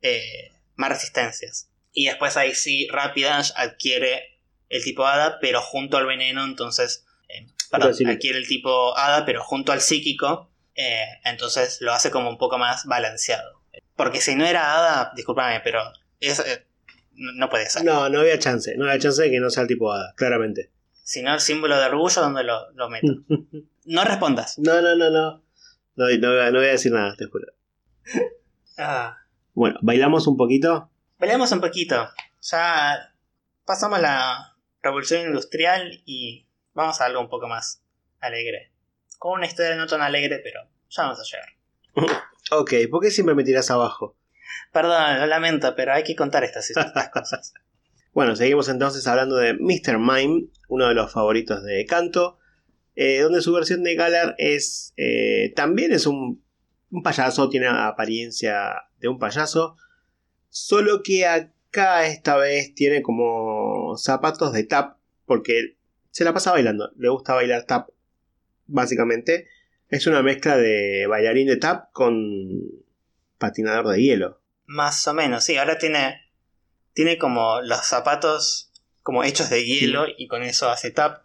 [0.00, 1.68] eh, más resistencias.
[1.92, 7.04] Y después ahí sí, rápida adquiere el tipo hada, pero junto al veneno, entonces...
[7.28, 12.30] Eh, perdón, adquiere el tipo hada, pero junto al psíquico, eh, entonces lo hace como
[12.30, 13.62] un poco más balanceado.
[13.96, 15.82] Porque si no era hada, discúlpame, pero
[16.20, 16.40] es,
[17.14, 17.84] no puede ser.
[17.84, 20.70] No, no había chance, no había chance de que no sea el tipo hada, claramente.
[21.08, 23.14] Si no, el símbolo de orgullo, ¿dónde lo, lo meto?
[23.86, 24.58] no respondas.
[24.58, 25.42] No, no, no, no.
[25.96, 27.46] No, no, voy a decir nada, te juro.
[28.80, 29.16] Ah.
[29.54, 30.88] Bueno, ¿bailamos un poquito?
[31.18, 32.08] Bailamos un poquito.
[32.42, 33.12] Ya
[33.64, 37.82] pasamos la revolución industrial y vamos a algo un poco más
[38.20, 38.70] alegre.
[39.18, 42.22] Con una historia no tan alegre, pero ya vamos a llegar.
[42.52, 44.16] ok, ¿por qué siempre me tiras abajo?
[44.72, 47.54] Perdón, lo lamento, pero hay que contar estas, estas cosas.
[48.18, 50.00] Bueno, seguimos entonces hablando de Mr.
[50.00, 52.40] Mime, uno de los favoritos de Canto,
[52.96, 56.42] eh, donde su versión de Galar es eh, también es un,
[57.04, 59.76] payaso, tiene apariencia de un payaso,
[60.48, 65.76] solo que acá esta vez tiene como zapatos de tap, porque
[66.10, 67.90] se la pasa bailando, le gusta bailar tap,
[68.66, 69.46] básicamente.
[69.90, 72.82] Es una mezcla de bailarín de tap con
[73.38, 74.40] patinador de hielo.
[74.66, 76.27] Más o menos, sí, ahora tiene
[76.98, 78.72] tiene como los zapatos
[79.04, 81.22] como hechos de hielo y con eso hace tap.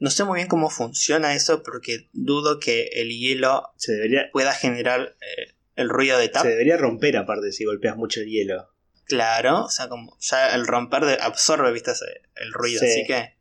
[0.00, 4.52] No sé muy bien cómo funciona eso porque dudo que el hielo se debería, pueda
[4.52, 6.42] generar eh, el ruido de tap.
[6.42, 8.74] Se debería romper aparte si golpeas mucho el hielo.
[9.04, 11.92] Claro, o sea, como ya el romper de, absorbe, viste,
[12.34, 12.82] el ruido.
[12.82, 13.36] Así que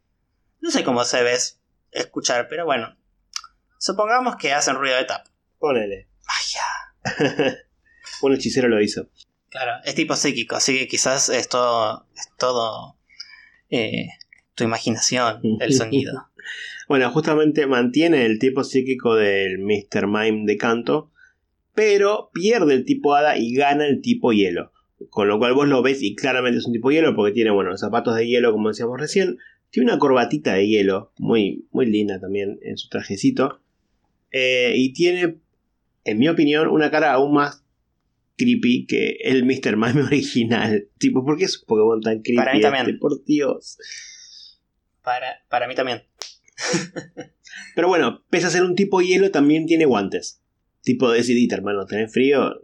[0.59, 1.36] no sé cómo se ve
[1.93, 2.95] escuchar, pero bueno.
[3.79, 5.25] Supongamos que hacen ruido de tap.
[5.57, 6.09] Ponele.
[6.27, 7.57] Vaya.
[8.21, 9.09] Un hechicero lo hizo.
[9.51, 12.95] Claro, es tipo psíquico, así que quizás es todo, es todo
[13.69, 14.07] eh,
[14.55, 16.29] tu imaginación, el sonido.
[16.87, 20.07] bueno, justamente mantiene el tipo psíquico del Mr.
[20.07, 21.11] Mime de canto,
[21.75, 24.71] pero pierde el tipo hada y gana el tipo hielo.
[25.09, 27.75] Con lo cual vos lo ves y claramente es un tipo hielo porque tiene, bueno,
[27.75, 29.37] zapatos de hielo como decíamos recién.
[29.69, 33.61] Tiene una corbatita de hielo, muy, muy linda también en su trajecito.
[34.31, 35.39] Eh, y tiene,
[36.05, 37.65] en mi opinión, una cara aún más
[38.38, 39.77] creepy que el Mr.
[39.77, 40.88] Mime original.
[40.97, 42.38] Tipo, ¿por qué es un Pokémon tan creepy?
[42.38, 42.86] Para mí también.
[42.88, 42.97] Este?
[42.97, 43.77] Por Dios.
[45.03, 46.03] Para, para mí también.
[47.75, 50.41] pero bueno, pese a ser un tipo hielo, también tiene guantes.
[50.84, 51.86] Tipo decidita, hermano.
[51.86, 52.63] ¿Tenés frío?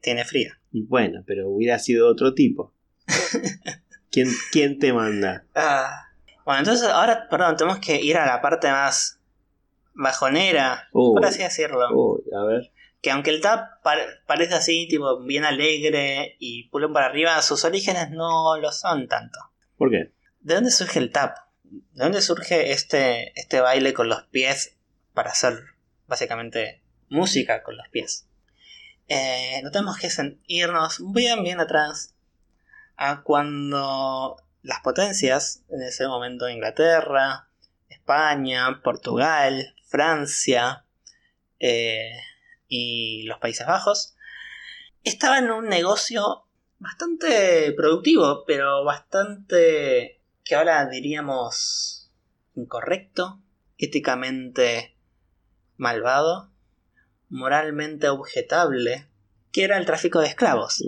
[0.00, 0.52] tiene frío.
[0.72, 2.74] Bueno, pero hubiera sido otro tipo.
[4.10, 5.46] ¿Quién, ¿Quién, te manda?
[5.54, 6.08] Ah.
[6.44, 9.20] bueno, entonces ahora, perdón, tenemos que ir a la parte más
[9.94, 11.82] bajonera, por así decirlo.
[11.82, 12.72] a ver
[13.06, 13.84] que aunque el tap
[14.26, 19.38] parece así, tipo, bien alegre y pulón para arriba, sus orígenes no lo son tanto.
[19.76, 20.10] ¿Por qué?
[20.40, 21.36] ¿De dónde surge el tap?
[21.62, 24.76] ¿De dónde surge este, este baile con los pies
[25.14, 25.56] para hacer
[26.08, 28.26] básicamente música con los pies?
[29.06, 30.08] Eh, no tenemos que
[30.48, 32.12] irnos bien, bien atrás
[32.96, 37.50] a cuando las potencias, en ese momento Inglaterra,
[37.88, 40.84] España, Portugal, Francia,
[41.60, 42.10] eh,
[42.68, 44.16] y los Países Bajos,
[45.02, 46.46] estaba en un negocio
[46.78, 52.10] bastante productivo, pero bastante que ahora diríamos
[52.54, 53.40] incorrecto,
[53.78, 54.96] éticamente
[55.76, 56.50] malvado,
[57.28, 59.08] moralmente objetable,
[59.52, 60.82] que era el tráfico de esclavos.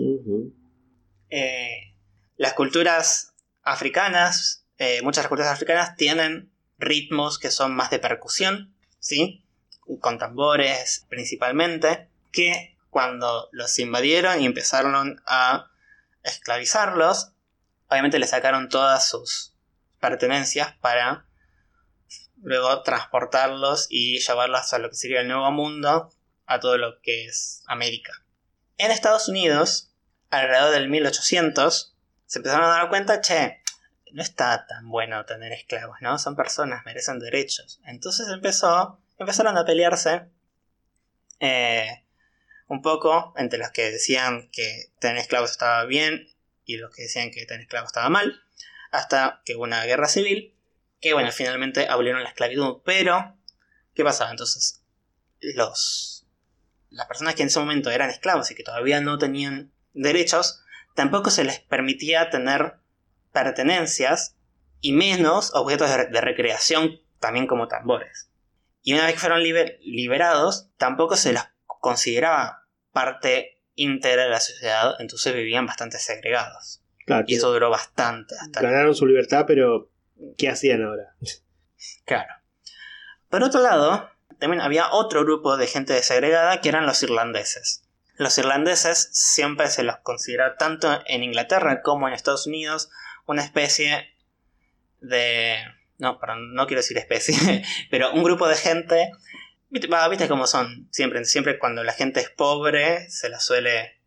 [1.29, 1.95] Eh,
[2.37, 9.43] las culturas africanas, eh, muchas culturas africanas tienen ritmos que son más de percusión, ¿sí?
[9.97, 15.71] Con tambores principalmente, que cuando los invadieron y empezaron a
[16.23, 17.31] esclavizarlos,
[17.87, 19.55] obviamente le sacaron todas sus
[19.99, 21.25] pertenencias para
[22.41, 26.11] luego transportarlos y llevarlos a lo que sería el nuevo mundo,
[26.45, 28.13] a todo lo que es América.
[28.77, 29.91] En Estados Unidos,
[30.29, 33.61] alrededor del 1800, se empezaron a dar cuenta, che,
[34.11, 36.17] no está tan bueno tener esclavos, ¿no?
[36.17, 37.79] Son personas, merecen derechos.
[37.85, 40.29] Entonces empezó empezaron a pelearse
[41.39, 42.03] eh,
[42.67, 46.27] un poco entre los que decían que tener esclavos estaba bien
[46.65, 48.41] y los que decían que tener esclavos estaba mal,
[48.91, 50.55] hasta que hubo una guerra civil,
[51.01, 53.39] que bueno, finalmente abolieron la esclavitud, pero
[53.99, 54.31] ¿Qué pasaba?
[54.31, 54.81] Entonces,
[55.41, 56.25] los,
[56.89, 60.63] las personas que en ese momento eran esclavos y que todavía no tenían derechos,
[60.95, 62.75] tampoco se les permitía tener
[63.33, 64.37] pertenencias
[64.79, 68.28] y menos objetos de, recreación, también como tambores.
[68.81, 74.95] Y una vez que fueron liberados, tampoco se los consideraba parte íntegra de la sociedad,
[74.99, 76.81] entonces vivían bastante segregados.
[77.27, 78.35] y eso duró bastante.
[78.51, 79.89] Ganaron su libertad, pero
[80.37, 81.15] ¿qué hacían ahora?
[82.05, 82.33] Claro.
[83.29, 84.09] Por otro lado,
[84.39, 87.83] también había otro grupo de gente desegregada que eran los irlandeses.
[88.17, 92.89] Los irlandeses siempre se los considera tanto en Inglaterra como en Estados Unidos
[93.25, 94.13] una especie
[94.99, 95.57] de...
[95.99, 99.11] No, perdón, no quiero decir especie, pero un grupo de gente...
[99.71, 103.99] Viste cómo son, siempre, siempre cuando la gente es pobre se la suele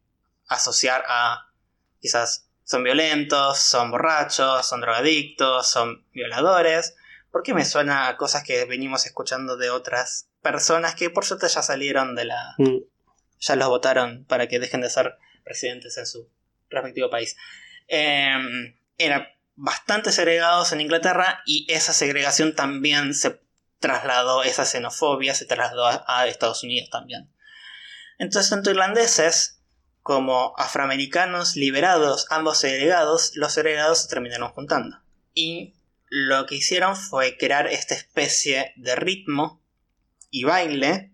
[0.49, 1.53] asociar a
[2.01, 6.97] quizás son violentos, son borrachos, son drogadictos, son violadores.
[7.31, 11.47] ¿Por qué me suena a cosas que venimos escuchando de otras personas que por suerte
[11.49, 12.55] ya salieron de la...
[12.59, 12.79] Mm.
[13.39, 16.29] ya los votaron para que dejen de ser presidentes en su
[16.71, 17.37] respectivo país?
[17.87, 23.43] Eh, eran bastante segregados en Inglaterra y esa segregación también se
[23.79, 27.31] trasladó, esa xenofobia se trasladó a, Estados Unidos también.
[28.19, 29.61] Entonces, tanto irlandeses
[30.01, 35.03] como afroamericanos liberados, ambos segregados, los segregados se terminaron juntando.
[35.35, 35.75] Y
[36.09, 39.63] lo que hicieron fue crear esta especie de ritmo
[40.31, 41.13] y baile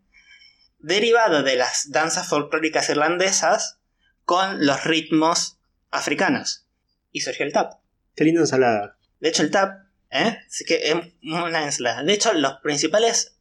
[0.79, 3.79] derivado de las danzas folclóricas irlandesas
[4.25, 5.59] con los ritmos
[5.91, 6.67] africanos.
[7.11, 7.81] Y surgió el tap.
[8.19, 8.97] Qué linda ensalada.
[9.21, 10.41] De hecho, el tap, ¿eh?
[10.49, 12.03] Sí que es una ensalada.
[12.03, 13.39] De hecho, los principales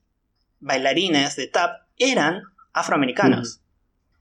[0.59, 3.61] bailarines de tap eran afroamericanos.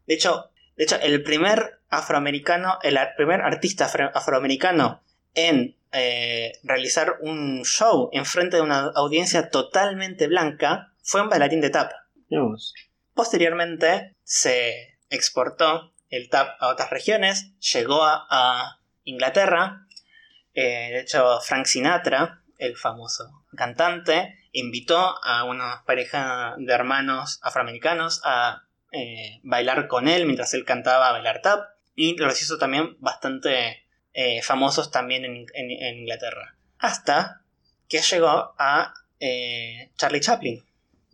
[0.07, 3.85] De hecho, de hecho, el primer afroamericano, el primer artista
[4.15, 5.03] afroamericano
[5.35, 11.61] en eh, realizar un show en frente de una audiencia totalmente blanca fue un bailarín
[11.61, 11.93] de tap.
[13.13, 19.86] Posteriormente se exportó el tap a otras regiones, llegó a, Inglaterra.
[20.57, 28.23] Eh, de hecho, Frank Sinatra, el famoso cantante, invitó a una pareja de hermanos afroamericanos
[28.25, 31.69] a eh, bailar con él mientras él cantaba a bailar tap.
[31.95, 33.85] Y los hizo también bastante
[34.15, 36.57] eh, famosos también en, Inglaterra.
[36.79, 37.43] Hasta
[37.89, 38.95] que llegó a
[39.97, 40.65] Charlie Chaplin.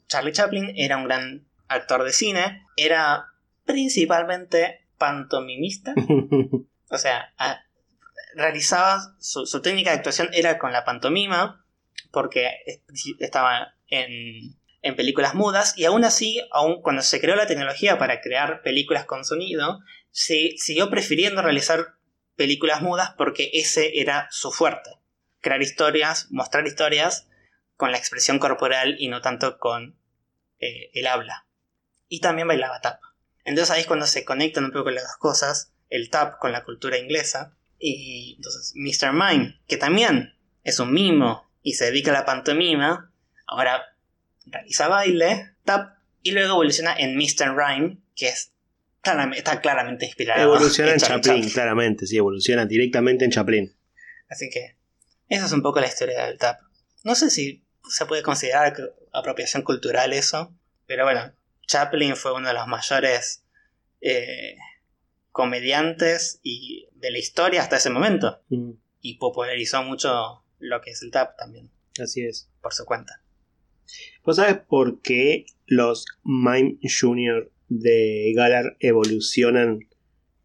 [0.06, 3.26] Charlie Chaplin era un gran actor de cine, era
[3.64, 5.94] principalmente pantomimista,
[6.90, 7.32] o sea,
[8.34, 11.64] realizaba su, técnica de actuación era con la pantomima,
[12.10, 12.50] porque
[13.18, 18.20] estaba en, en películas mudas, y aún así, aún cuando se creó la tecnología para
[18.20, 19.80] crear películas con sonido,
[20.10, 21.94] se siguió prefiriendo realizar
[22.36, 24.98] películas mudas porque ese era su fuerte.
[25.40, 27.28] Crear historias, mostrar historias
[27.76, 29.96] con la expresión corporal y no tanto con
[30.58, 31.46] eh, el habla.
[32.08, 33.00] Y también bailaba tap.
[33.44, 36.64] Entonces ahí es cuando se conectan un poco las dos cosas, el tap con la
[36.64, 37.56] cultura inglesa.
[37.84, 39.12] Y entonces Mr.
[39.12, 43.12] Mime, que también es un mimo y se dedica a la pantomima,
[43.44, 43.82] ahora
[44.46, 47.56] realiza baile, tap, y luego evoluciona en Mr.
[47.56, 48.52] Rhyme, que es
[49.34, 50.42] está claramente inspirado.
[50.42, 53.76] Evoluciona en, Chaplin, claramente, sí, evoluciona directamente en Chaplin.
[54.28, 54.76] Así que,
[55.28, 56.60] esa es un poco la historia del tap.
[57.02, 58.76] No sé si se puede considerar
[59.12, 60.54] apropiación cultural eso,
[60.86, 61.34] pero bueno,
[61.66, 63.44] Chaplin fue uno de los mayores
[64.00, 64.56] eh,
[65.32, 68.40] comediantes y de la historia hasta ese momento.
[68.50, 68.72] Mm.
[69.00, 71.70] Y popularizó mucho lo que es el tap también.
[72.00, 72.48] Así es.
[72.60, 73.22] Por su cuenta.
[74.24, 79.80] ¿Vos sabes por qué los Mime Junior de Galar evolucionan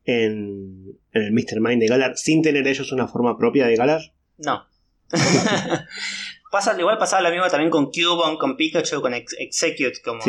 [0.05, 1.59] en, el Mr.
[1.59, 4.01] Mind de Galar sin tener ellos una forma propia de Galar?
[4.38, 4.65] No.
[6.51, 10.21] Pasa, igual pasaba lo mismo también con Cubone, con Pikachu, con Execute, como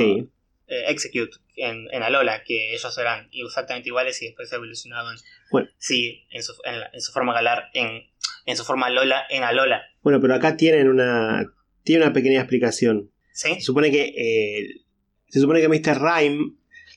[0.68, 5.16] eh, Execute en, en, Alola, que ellos eran exactamente iguales y después evolucionaban.
[5.50, 5.68] Bueno.
[5.78, 8.04] Sí, en su, en, su forma Galar, en,
[8.46, 9.82] en su forma Alola, en Alola.
[10.02, 11.52] Bueno, pero acá tienen una,
[11.82, 13.10] tiene una pequeña explicación.
[13.32, 13.54] ¿Sí?
[13.54, 14.84] Se supone que eh,
[15.28, 16.00] se supone que Mr.
[16.00, 16.54] Rhyme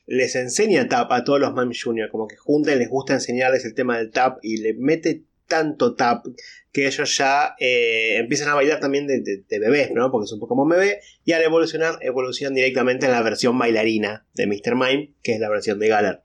[0.08, 3.74] les enseña tap a todos los Mime Junior, como que juntan, les gusta enseñarles el
[3.74, 6.26] tema del tap y le mete tanto tap
[6.72, 10.10] que ellos ya eh, empiezan a bailar también de, bebés, ¿no?
[10.10, 14.48] Porque son un Pokémon bebé y al evolucionar, evolucionan directamente en la versión bailarina de
[14.48, 14.76] Mr.
[14.76, 16.24] Mime, que es la versión de Galar.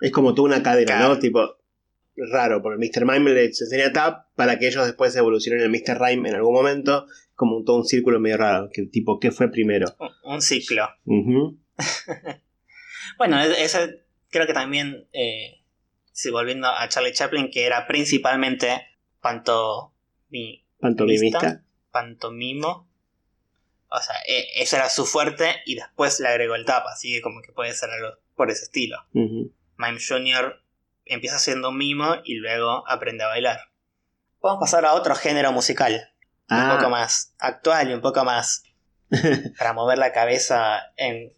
[0.00, 1.20] Es como toda una cadena, ¿no?
[1.20, 1.58] Tipo,
[2.16, 3.06] raro, porque Mr.
[3.06, 5.96] Mime les enseña tap para que ellos después evolucionen en Mr.
[6.00, 7.06] Rhyme en algún momento,
[7.36, 9.86] como todo un círculo medio raro, que tipo, ¿qué fue primero?
[10.24, 10.88] Un, ciclo.
[13.16, 14.00] Bueno, ese
[14.30, 15.60] creo que también, eh,
[16.14, 18.86] si volviendo a Charlie Chaplin, que era principalmente
[19.20, 19.92] panto,
[20.80, 22.88] pantomimista, pantomimo.
[23.88, 27.20] O sea, e- esa era su fuerte y después le agregó el tap, así que
[27.22, 28.98] como que puede ser algo por ese estilo.
[29.12, 29.52] Ujú.
[29.76, 30.62] Mime Jr.
[31.04, 33.58] empieza siendo un mimo y luego aprende a bailar.
[34.40, 35.92] Vamos a pasar a otro género musical,
[36.48, 38.62] un Ah, poco más actual y un poco más
[39.58, 41.32] para mover la cabeza en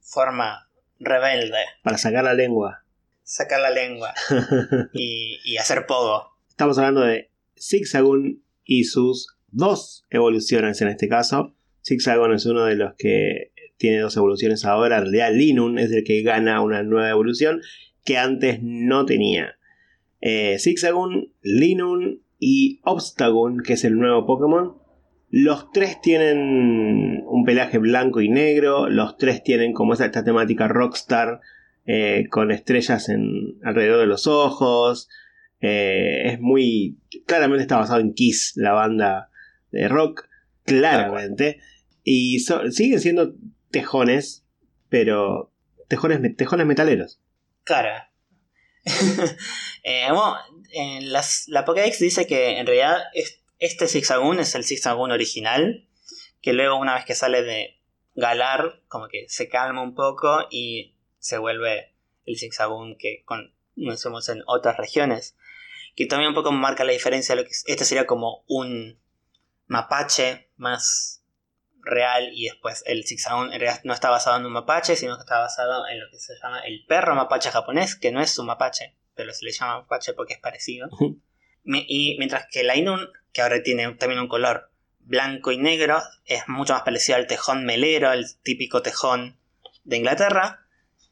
[0.00, 0.68] forma
[0.98, 2.84] rebelde, para sacar la lengua.
[3.28, 4.14] Sacar la lengua
[4.94, 6.30] y, y hacer pogo.
[6.48, 11.54] Estamos hablando de Zigzagoon y sus dos evoluciones en este caso.
[11.86, 14.96] Zigzagoon es uno de los que tiene dos evoluciones ahora.
[14.96, 17.60] En realidad, Linun es el que gana una nueva evolución
[18.02, 19.58] que antes no tenía.
[20.22, 24.78] Eh, Zigzagoon, Linun y Obstagoon, que es el nuevo Pokémon.
[25.28, 28.88] Los tres tienen un pelaje blanco y negro.
[28.88, 31.40] Los tres tienen como esta, esta temática rockstar
[31.88, 35.08] eh, con estrellas en, alrededor de los ojos.
[35.60, 36.98] Eh, es muy.
[37.26, 39.30] Claramente está basado en Kiss, la banda
[39.72, 40.28] de rock.
[40.64, 41.58] Claramente.
[42.04, 43.34] Y siguen siendo
[43.70, 44.46] tejones,
[44.88, 45.52] pero
[45.88, 47.20] tejones, tejones metaleros.
[47.64, 47.90] Claro.
[49.84, 50.36] Eh, bueno,
[50.74, 55.88] en la Pokédex dice que en realidad es- este Zigzagoon es el Zigzagoon original,
[56.42, 57.80] que luego una vez que sale de
[58.14, 61.94] Galar, como que se calma un poco y se vuelve
[62.24, 65.36] el Zigzagoon que conocemos en otras regiones.
[65.96, 68.98] Que también un poco marca la diferencia, lo que es- este sería como un
[69.66, 71.22] mapache más
[71.80, 75.20] real y después el Zigzagoon en realidad no está basado en un mapache, sino que
[75.22, 78.46] está basado en lo que se llama el perro mapache japonés, que no es un
[78.46, 80.88] mapache, pero se le llama mapache porque es parecido.
[81.64, 86.46] Y mientras que el Ainun, que ahora tiene también un color blanco y negro, es
[86.48, 89.38] mucho más parecido al tejón melero, el típico tejón
[89.84, 90.66] de Inglaterra,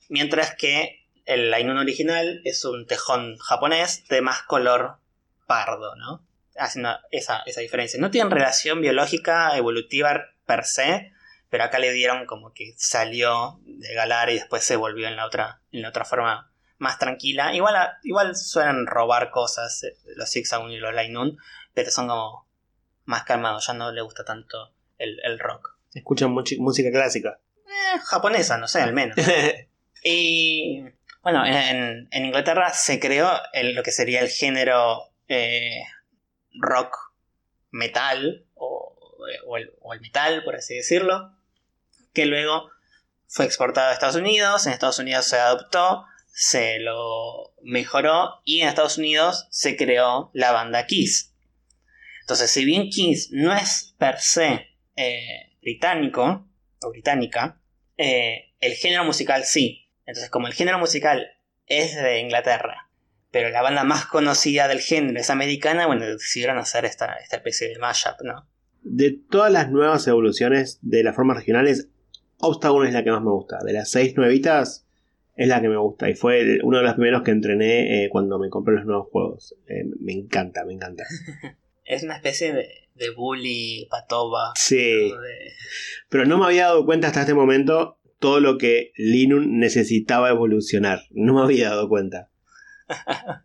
[0.08, 4.98] mientras que el Ainun original es un tejón japonés de más color
[5.46, 6.24] pardo, ¿no?
[6.58, 8.00] Haciendo esa, esa diferencia.
[8.00, 11.12] No tienen relación biológica, evolutiva per se,
[11.50, 15.26] pero acá le dieron como que salió de Galar y después se volvió en la
[15.26, 17.54] otra, en la otra forma más tranquila.
[17.54, 21.38] Igual, a- igual suelen robar cosas eh, los Zigzagoon y los Lainun,
[21.74, 22.46] pero son como
[23.04, 25.76] más calmados, ya no le gusta tanto el, el rock.
[25.94, 27.38] Escuchan música clásica.
[27.66, 29.16] Eh, japonesa, no sé, al menos.
[30.08, 30.84] Y
[31.20, 35.82] bueno, en, en Inglaterra se creó lo que sería el género eh,
[36.60, 36.96] rock
[37.72, 38.96] metal o,
[39.80, 41.32] o el metal, por así decirlo,
[42.12, 42.70] que luego
[43.26, 48.68] fue exportado a Estados Unidos, en Estados Unidos se adoptó, se lo mejoró y en
[48.68, 51.34] Estados Unidos se creó la banda Kiss.
[52.20, 56.46] Entonces, si bien Kiss no es per se eh, británico
[56.80, 57.60] o británica,
[57.96, 59.85] eh, el género musical sí.
[60.06, 61.26] Entonces, como el género musical
[61.66, 62.88] es de Inglaterra,
[63.30, 67.68] pero la banda más conocida del género es americana, bueno, decidieron hacer esta, esta especie
[67.68, 68.48] de mashup, ¿no?
[68.82, 71.88] De todas las nuevas evoluciones de las formas regionales,
[72.38, 73.58] Obstagoon es la que más me gusta.
[73.64, 74.86] De las seis nuevitas,
[75.34, 76.08] es la que me gusta.
[76.08, 79.08] Y fue el- uno de los primeros que entrené eh, cuando me compré los nuevos
[79.10, 79.54] juegos.
[79.66, 81.04] Eh, me encanta, me encanta.
[81.88, 84.52] Es una especie de, de bully, patoba.
[84.56, 85.12] Sí.
[86.08, 91.02] Pero no me había dado cuenta hasta este momento todo lo que Linun necesitaba evolucionar.
[91.10, 92.30] No me había dado cuenta.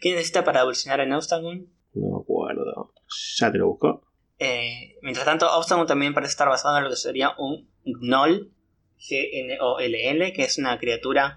[0.00, 1.68] ¿Qué necesita para evolucionar en Obstagoon?
[1.94, 2.92] No me acuerdo.
[3.36, 4.04] Ya te lo busco.
[4.38, 8.52] Eh, mientras tanto, Obstagoon también parece estar basado en lo que sería un Gnoll,
[8.98, 11.36] G-N-O-L-L, que es una criatura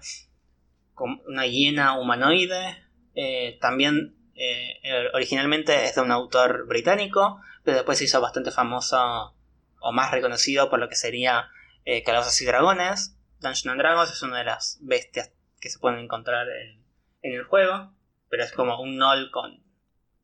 [0.94, 2.76] con una hiena humanoide.
[3.14, 9.34] Eh, también eh, originalmente es de un autor británico, pero después se hizo bastante famoso
[9.80, 11.48] o más reconocido por lo que sería
[11.84, 13.16] eh, Calabozos y Dragones.
[13.40, 16.82] Dungeons and Dragons es una de las bestias que se pueden encontrar en,
[17.22, 17.92] en el juego,
[18.28, 19.62] pero es como un Gnoll con,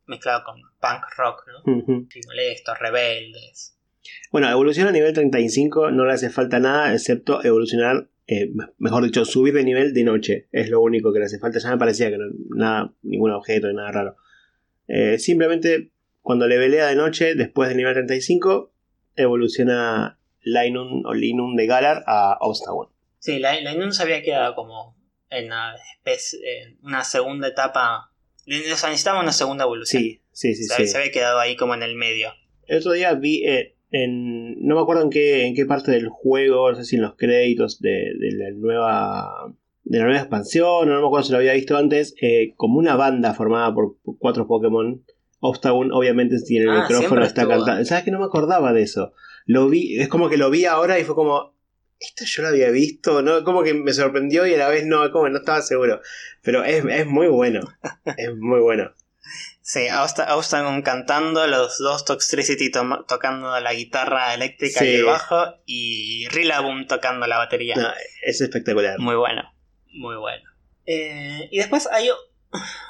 [0.07, 1.63] mezclado con punk rock, ¿no?
[2.27, 3.77] Molestos, rebeldes.
[4.31, 9.05] Bueno, evolución a nivel 35 no le hace falta nada excepto evolucionar, eh, me- mejor
[9.05, 10.49] dicho, subir de nivel de noche.
[10.53, 11.59] Es lo único que le hace falta.
[11.59, 12.25] Ya me parecía que no,
[12.57, 14.17] nada, ningún objeto, nada raro.
[14.87, 15.91] Eh, simplemente
[16.23, 18.73] cuando le velea de noche, después del nivel 35,
[19.17, 20.18] evoluciona
[20.53, 22.89] Linun o Linun de Galar a Obstagoon.
[23.19, 24.97] Sí, Inun se había quedado como
[25.31, 28.13] en una especie, en una segunda etapa.
[28.47, 30.03] O sea, necesitaba una segunda evolución.
[30.03, 30.87] Sí, sí, sí, se, sí.
[30.87, 32.31] se había quedado ahí como en el medio.
[32.67, 34.59] El otro día vi eh, en.
[34.67, 37.15] No me acuerdo en qué, en qué parte del juego, no sé si en los
[37.17, 39.55] créditos de, de la nueva.
[39.85, 42.95] De la nueva expansión, no me acuerdo si lo había visto antes, eh, como una
[42.95, 45.03] banda formada por cuatro Pokémon.
[45.41, 47.85] Obstagoon, obviamente, tiene el Ah, micrófono, está cantando.
[47.85, 49.13] ¿Sabes que no me acordaba de eso?
[49.49, 51.57] Lo vi, es como que lo vi ahora y fue como.
[51.99, 53.43] Esto yo lo había visto, ¿no?
[53.43, 56.01] Como que me sorprendió y a la vez no, como no estaba seguro.
[56.43, 57.63] Pero es, es muy bueno.
[58.17, 58.93] Es muy bueno.
[59.63, 66.87] Sí, Austin cantando, los dos Toxtricity tocando la guitarra eléctrica y el bajo, y Rillaboom
[66.87, 67.75] tocando la batería.
[68.23, 68.99] es espectacular.
[68.99, 69.43] Muy bueno,
[69.93, 70.49] muy bueno.
[70.87, 72.09] Eh, y después hay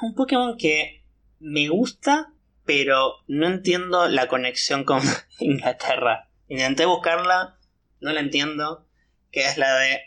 [0.01, 1.03] un Pokémon que
[1.39, 2.31] me gusta,
[2.63, 5.01] pero no entiendo la conexión con
[5.39, 6.28] Inglaterra.
[6.49, 7.57] Intenté buscarla,
[8.01, 8.85] no la entiendo,
[9.31, 10.01] que es la de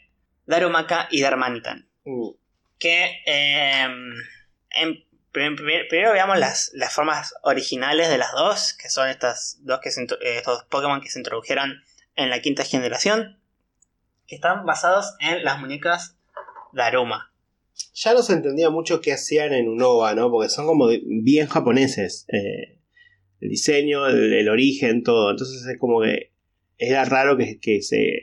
[0.44, 1.88] Darumaka y Darmanitan.
[2.04, 2.34] Uh.
[2.78, 4.12] Que em,
[5.30, 10.64] primero, veamos las, las, formas originales de las dos, que son estas dos que estos
[10.64, 11.82] Pokémon que se introdujeron
[12.16, 13.40] en la quinta generación,
[14.26, 16.18] que están basados en las muñecas
[16.72, 17.32] Daruma
[17.94, 20.30] ya no se entendía mucho qué hacían en Unova, ¿no?
[20.30, 22.26] Porque son como bien japoneses.
[22.28, 22.78] Eh,
[23.40, 25.30] el diseño, el, origen, todo.
[25.30, 26.31] Entonces es como que
[26.88, 28.22] era raro que, se,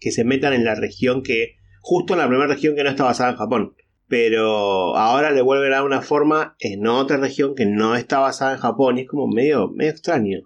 [0.00, 1.56] que se metan en la región que...
[1.80, 3.76] Justo en la primera región que no está basada en Japón.
[4.08, 8.52] Pero ahora le vuelven a dar una forma en otra región que no está basada
[8.52, 8.98] en Japón.
[8.98, 10.40] Y es como medio, medio extraño.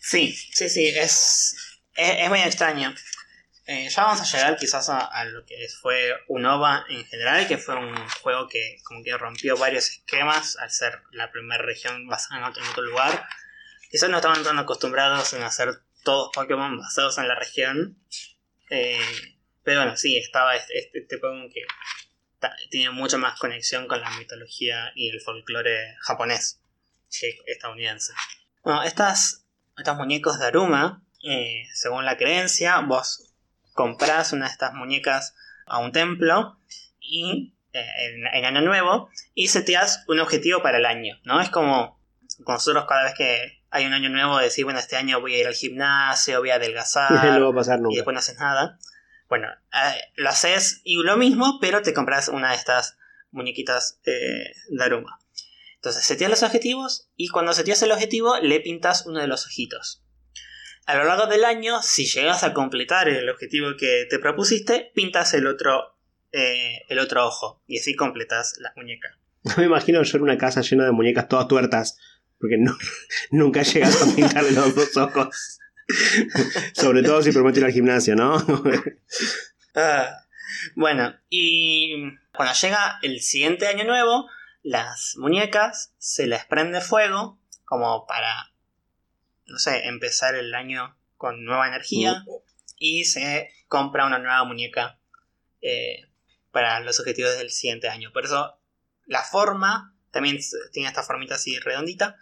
[0.00, 1.56] Sí, sí, sí, es,
[1.96, 2.94] es, es medio extraño.
[3.66, 7.76] Eh, ya vamos a llegar quizás a, lo que fue Unova en general, que fue
[7.76, 12.44] un juego que como que rompió varios esquemas al ser la primera región basada en
[12.44, 13.24] otro, lugar.
[13.88, 17.98] Quizás no estaban tan acostumbrados en hacer todos Pokémon basados en la región.
[18.70, 18.98] Eh,
[19.62, 21.62] pero bueno, sí, estaba este, este, Pokémon que
[22.70, 26.60] tiene mucha más conexión con la mitología y el folclore japonés
[27.10, 28.12] que estadounidense.
[28.64, 29.44] Bueno, estas,
[29.76, 33.32] estos muñecos de Aruma, eh, según la creencia, vos
[33.74, 35.34] compras una de estas muñecas
[35.66, 36.58] a un templo
[37.00, 37.86] y eh,
[38.32, 41.40] en, año nuevo y seteas un objetivo para el año, ¿no?
[41.40, 42.00] Es como
[42.46, 45.46] nosotros cada vez que hay un año nuevo decir, bueno, este año voy a ir
[45.46, 47.40] al gimnasio, voy a adelgazar
[47.90, 48.78] y después no haces nada.
[49.28, 52.98] Bueno, eh, lo haces y lo mismo, pero te compras una de estas
[53.30, 55.18] muñequitas eh, de Aruma.
[55.76, 60.02] Entonces seteas los objetivos y cuando seteas el objetivo le pintas uno de los ojitos
[60.86, 65.34] a lo largo del año, si llegas a completar el objetivo que te propusiste, pintas
[65.34, 65.96] el otro,
[66.32, 69.16] eh, el otro ojo y así completas la muñeca.
[69.56, 71.98] Me imagino yo en una casa llena de muñecas todas tuertas,
[72.42, 72.76] porque no,
[73.30, 75.60] nunca llegas a pintar los dos ojos.
[76.74, 78.36] Sobre todo si prometo ir al gimnasio, ¿no?
[79.74, 80.26] Ah,
[80.74, 81.94] bueno, y
[82.34, 84.28] cuando llega el siguiente año nuevo,
[84.62, 88.52] las muñecas se les prende fuego como para
[89.46, 92.22] no sé, empezar el año con nueva energía
[92.76, 94.98] y se compra una nueva muñeca
[95.62, 96.06] eh,
[96.50, 98.12] para los objetivos del siguiente año.
[98.12, 98.58] Por eso
[99.06, 100.38] la forma también
[100.72, 102.16] tiene esta formita así redondita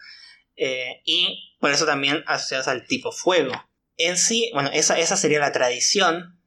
[0.57, 3.53] eh, y por eso también asociados al tipo fuego.
[3.97, 6.39] En sí, bueno, esa, esa sería la tradición,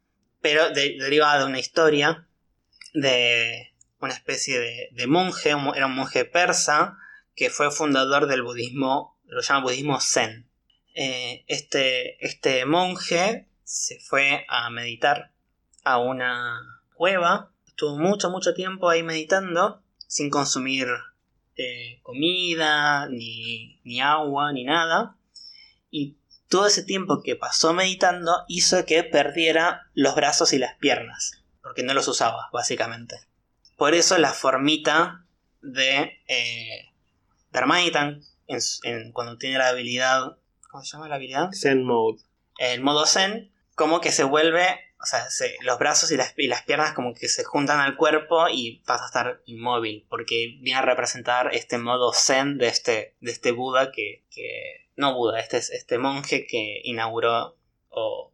[0.42, 2.28] pero derivada de una historia
[2.94, 6.98] de una especie de, de monje, era un monje persa
[7.36, 10.48] que fue fundador del budismo, lo llama budismo zen.
[10.96, 15.32] Eh, este, este monje se fue a meditar
[15.84, 16.60] a una
[16.94, 17.52] cueva.
[17.66, 20.88] Estuvo mucho, mucho tiempo ahí meditando sin consumir
[21.58, 25.18] eh, comida, ni, ni agua, ni nada.
[25.90, 26.18] Y
[26.50, 31.84] todo ese tiempo que pasó meditando hizo que perdiera los brazos y las piernas, porque
[31.84, 33.18] no los usaba, básicamente.
[33.78, 35.26] Por eso la formita
[35.62, 36.92] de eh,
[39.14, 40.38] cuando tiene la habilidad
[40.74, 41.52] ¿Cómo se llama la habilidad?
[41.54, 42.24] Zen Mode.
[42.58, 44.66] El modo Zen, como que se vuelve.
[45.04, 45.28] O sea,
[45.64, 46.32] los brazos y las,
[46.64, 50.06] piernas como que se juntan al cuerpo y pasa a estar inmóvil.
[50.10, 54.24] Porque viene a representar este modo Zen de este, de este Buda que,
[54.96, 57.58] No Buda, este es este monje que inauguró
[57.90, 58.32] o,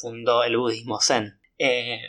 [0.00, 1.40] fundó el budismo Zen.
[1.58, 2.02] Eh,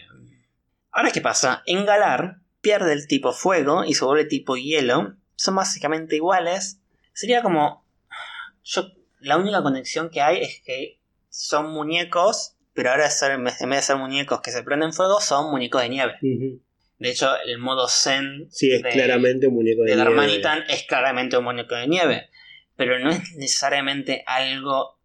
[0.91, 1.63] ahora, ¿qué pasa?
[1.65, 5.15] En Galar pierde el tipo fuego y se vuelve tipo hielo.
[5.35, 6.81] Son básicamente iguales.
[7.13, 7.83] Sería como.
[8.63, 8.91] Yo
[9.21, 13.95] la única conexión que hay es que son muñecos, pero ahora en vez de ser
[13.95, 16.13] muñecos que se prenden fuego, son muñecos de nieve.
[16.99, 20.63] De hecho, el modo Zen sí, es claramente un muñeco de, de nieve.
[20.69, 22.29] es claramente un muñeco de nieve.
[22.75, 24.99] Pero no es necesariamente algo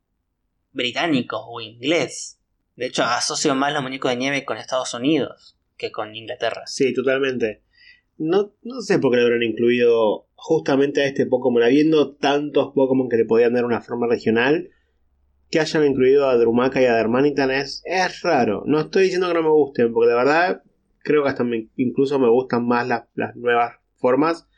[0.72, 2.38] británico o inglés.
[2.76, 6.66] De hecho, asocio más los muñecos de nieve con Estados Unidos que con Inglaterra.
[6.66, 7.62] Sí, totalmente.
[8.18, 13.08] No, no sé por qué lo habrán incluido justamente a este Pokémon, habiendo tantos Pokémon
[13.08, 14.68] que le podían dar una forma regional,
[15.52, 18.62] que hayan incluido a Drumaka y a Darmanitan es, es raro.
[18.64, 20.62] No estoy diciendo que no me gusten, porque de verdad
[21.04, 21.44] creo que hasta
[21.76, 24.48] incluso me gustan más las, nuevas formas,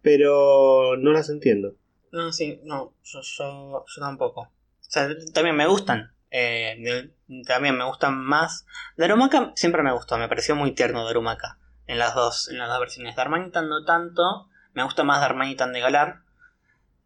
[0.00, 1.74] pero no las entiendo.
[2.10, 4.40] No, sí, no, yo, yo, tampoco.
[4.40, 4.50] O
[4.80, 6.14] sea, también me gustan.
[6.30, 7.10] Eh,
[7.46, 8.64] también me gustan más.
[8.96, 12.80] Darumaka siempre me gustó, me pareció muy tierno Darumaka en las dos, en las dos
[12.80, 13.14] versiones.
[13.14, 16.22] Darmanitan no tanto, me gusta más Darmanitan de Galar,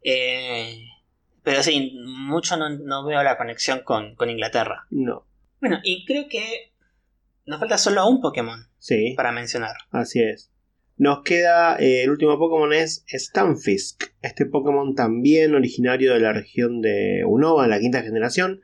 [0.03, 0.85] Eh,
[1.43, 4.85] pero sí, mucho no, veo la conexión con, Inglaterra.
[4.89, 5.25] No.
[5.59, 6.71] Bueno, y creo que
[7.45, 9.13] nos falta solo un Pokémon sí.
[9.15, 9.75] para mencionar.
[9.91, 10.51] Así es.
[10.97, 14.11] Nos queda, eh, el último Pokémon es Stunfisk.
[14.21, 18.61] Este Pokémon también originario de la región de Unova, la quinta generación,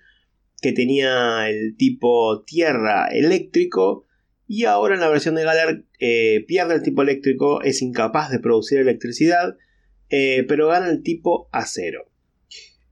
[0.61, 4.05] que tenía el tipo tierra eléctrico
[4.47, 8.39] y ahora en la versión de Galar eh, pierde el tipo eléctrico, es incapaz de
[8.39, 9.57] producir electricidad,
[10.09, 12.11] eh, pero gana el tipo acero.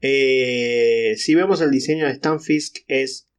[0.07, 3.29] Si vemos el diseño de Stunfisk es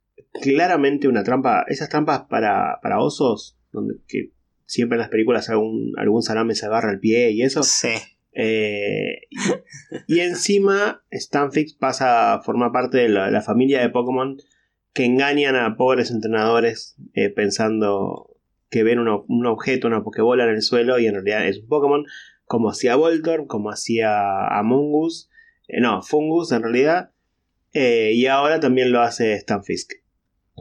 [0.41, 4.33] claramente una trampa, esas trampas para, para osos, donde que
[4.67, 7.63] siempre en las películas algún, algún salame se agarra el pie y eso.
[7.63, 7.91] Sí.
[8.33, 9.29] Eh,
[10.09, 14.39] y, encima Stanfix pasa a formar parte de la, familia de Pokémon
[14.93, 18.37] que engañan a pobres entrenadores eh, pensando
[18.71, 22.05] que ven un objeto, una Pokébola en el suelo y en realidad es un Pokémon,
[22.45, 25.31] como hacía Voltorb, como hacía Amungus,
[25.69, 27.11] eh, no, Fungus en realidad,
[27.73, 29.95] y ahora también lo hace Stanfisk.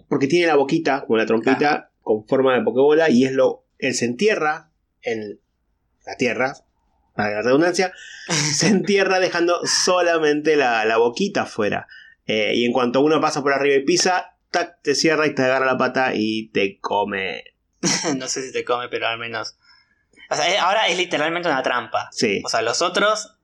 [0.09, 3.93] Porque tiene la boquita, como la trompita, con forma de Pokébola y es lo él
[3.93, 5.39] se entierra en
[6.05, 6.53] la tierra,
[7.15, 7.93] para la redundancia,
[8.27, 11.87] se entierra dejando solamente la, boquita afuera.
[12.25, 15.43] Eh, y en cuanto uno pasa por arriba y pisa, tac, te cierra y te
[15.43, 17.43] agarra la pata y te come.
[18.17, 19.57] no sé si te come, pero al menos.
[20.29, 22.09] O sea, eh, ahora es literalmente una trampa.
[22.11, 22.41] Sí.
[22.45, 23.37] O sea, los otros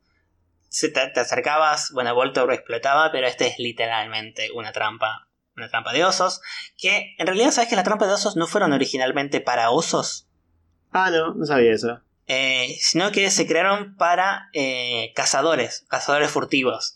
[0.69, 5.27] te, te, acercabas, bueno, Voltor explotaba, pero este es literalmente una trampa.
[5.55, 6.41] Una trampa de osos.
[6.77, 10.29] Que en realidad, ¿sabes que las trampas de osos no fueron originalmente para osos?
[10.91, 12.01] Ah, no, no sabía eso.
[12.27, 16.95] Eh, sino que se crearon para eh, cazadores, cazadores furtivos.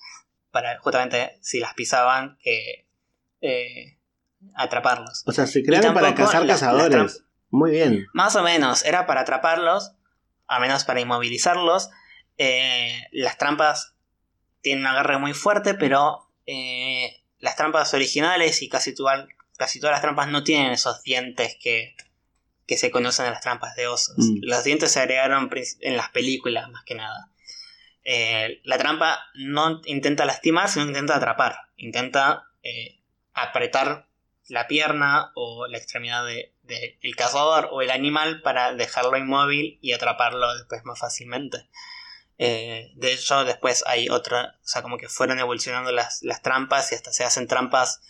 [0.52, 2.88] Para justamente, si las pisaban, que
[3.42, 3.98] eh,
[4.56, 5.24] atraparlos.
[5.26, 7.24] O sea, se crearon para cazar cazadores.
[7.50, 8.08] Muy bien.
[8.14, 9.94] Más o menos, era para atraparlos,
[10.48, 11.90] a menos para inmovilizarlos.
[12.38, 13.94] Las trampas
[14.62, 16.28] tienen un agarre muy fuerte, pero
[17.40, 18.94] las trampas originales y casi,
[19.58, 21.96] casi todas las trampas no tienen esos dientes que,
[22.66, 24.16] que se conocen a las trampas de osos.
[24.18, 24.40] Mm.
[24.44, 25.50] Los dientes se agregaron
[25.82, 27.30] en las películas más que nada.
[28.06, 31.58] Eh, la trampa no intenta lastimar, sino intenta atrapar.
[31.78, 33.00] Intenta eh,
[33.34, 34.08] apretar
[34.48, 39.94] la pierna o la extremidad del de, cazador o el animal para dejarlo inmóvil y
[39.94, 41.70] atraparlo después más fácilmente.
[42.38, 46.92] Eh, de hecho, después hay otra, o sea, como que fueron evolucionando las, las trampas
[46.92, 48.02] y hasta se hacen trampas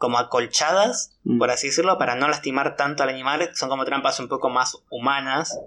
[0.00, 1.38] como acolchadas, mm.
[1.38, 3.50] por así decirlo, para no lastimar tanto al animal.
[3.54, 5.60] Son como trampas un poco más humanas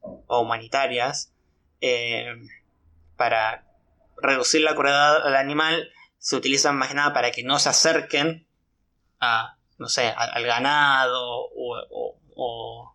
[0.00, 1.32] o humanitarias.
[1.80, 2.34] Eh,
[3.16, 3.64] para
[4.20, 5.88] reducir la crueldad al animal
[6.18, 8.44] se utilizan más que nada para que no se acerquen
[9.20, 12.94] a, no sé, al ganado o,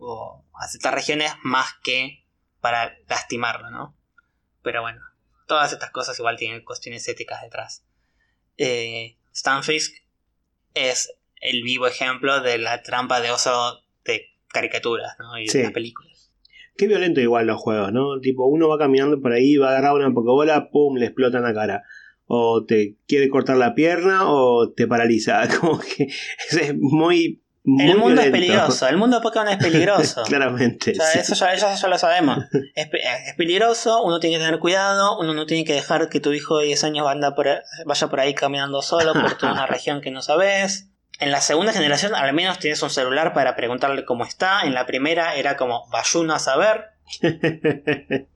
[0.00, 2.25] o, a ciertas regiones más que
[2.66, 3.96] para lastimarlo, ¿no?
[4.64, 5.00] Pero bueno,
[5.46, 7.84] todas estas cosas igual tienen cuestiones éticas detrás.
[8.58, 10.02] Eh, Stanfisk
[10.74, 15.38] es el vivo ejemplo de la trampa de oso de caricaturas ¿no?
[15.38, 16.32] y de las películas.
[16.76, 18.18] Qué violento igual los juegos, ¿no?
[18.18, 21.44] Tipo, uno va caminando por ahí, va a agarrar una pokebola, pum, le explota en
[21.44, 21.84] la cara.
[22.24, 25.46] O te quiere cortar la pierna o te paraliza.
[25.60, 26.08] Como que
[26.50, 30.22] es muy el mundo es peligroso, el mundo de Pokémon es peligroso.
[30.26, 30.92] Claramente.
[30.92, 32.44] Eso, ya, lo sabemos.
[32.74, 32.88] Es,
[33.36, 36.66] peligroso, uno tiene que tener cuidado, uno no tiene que dejar que tu hijo de
[36.66, 37.04] 10 años
[37.84, 40.90] vaya por ahí caminando solo por toda una región que no sabes.
[41.18, 44.60] En la segunda generación al menos tienes un celular para preguntarle cómo está.
[44.62, 46.90] En la primera era como vayuno a saber.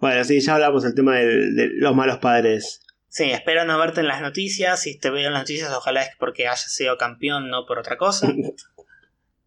[0.00, 2.82] bueno, sí, ya hablamos del tema de los malos padres
[3.12, 4.80] Sí, espero no verte en las noticias.
[4.80, 7.98] Si te veo en las noticias, ojalá es porque hayas sido campeón, no por otra
[7.98, 8.32] cosa.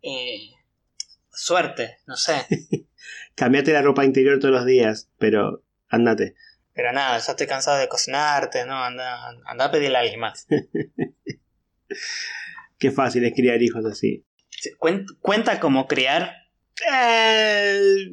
[0.07, 0.51] Eh,
[1.31, 2.45] suerte, no sé.
[3.35, 6.35] Cambiate la ropa interior todos los días, pero andate.
[6.75, 8.83] Pero nada, ya estoy cansado de cocinarte, ¿no?
[8.83, 10.45] Anda, anda a pedirle a alguien más.
[12.77, 14.23] Qué fácil es criar hijos así.
[15.21, 16.35] ¿Cuenta como criar?
[16.87, 18.11] Eh,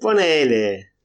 [0.00, 0.95] ponele.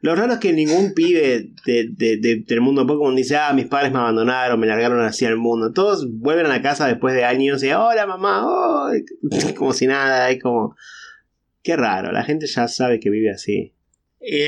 [0.00, 4.60] Lo raro es que ningún pibe del mundo Pokémon dice, ah, mis padres me abandonaron,
[4.60, 5.72] me largaron así al mundo.
[5.72, 8.92] Todos vuelven a la casa después de años y, hola mamá,
[9.56, 10.76] como si nada, es como...
[11.62, 13.74] Qué raro, la gente ya sabe que vive así.
[14.20, 14.40] Y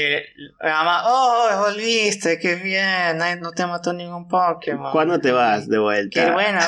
[0.60, 4.93] la mamá, oh, volviste, qué bien, no te mató ningún Pokémon.
[4.93, 6.24] ¿Cuándo te vas de vuelta?
[6.24, 6.60] Qué bueno,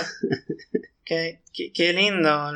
[1.05, 1.41] qué,
[1.73, 2.53] qué lindo.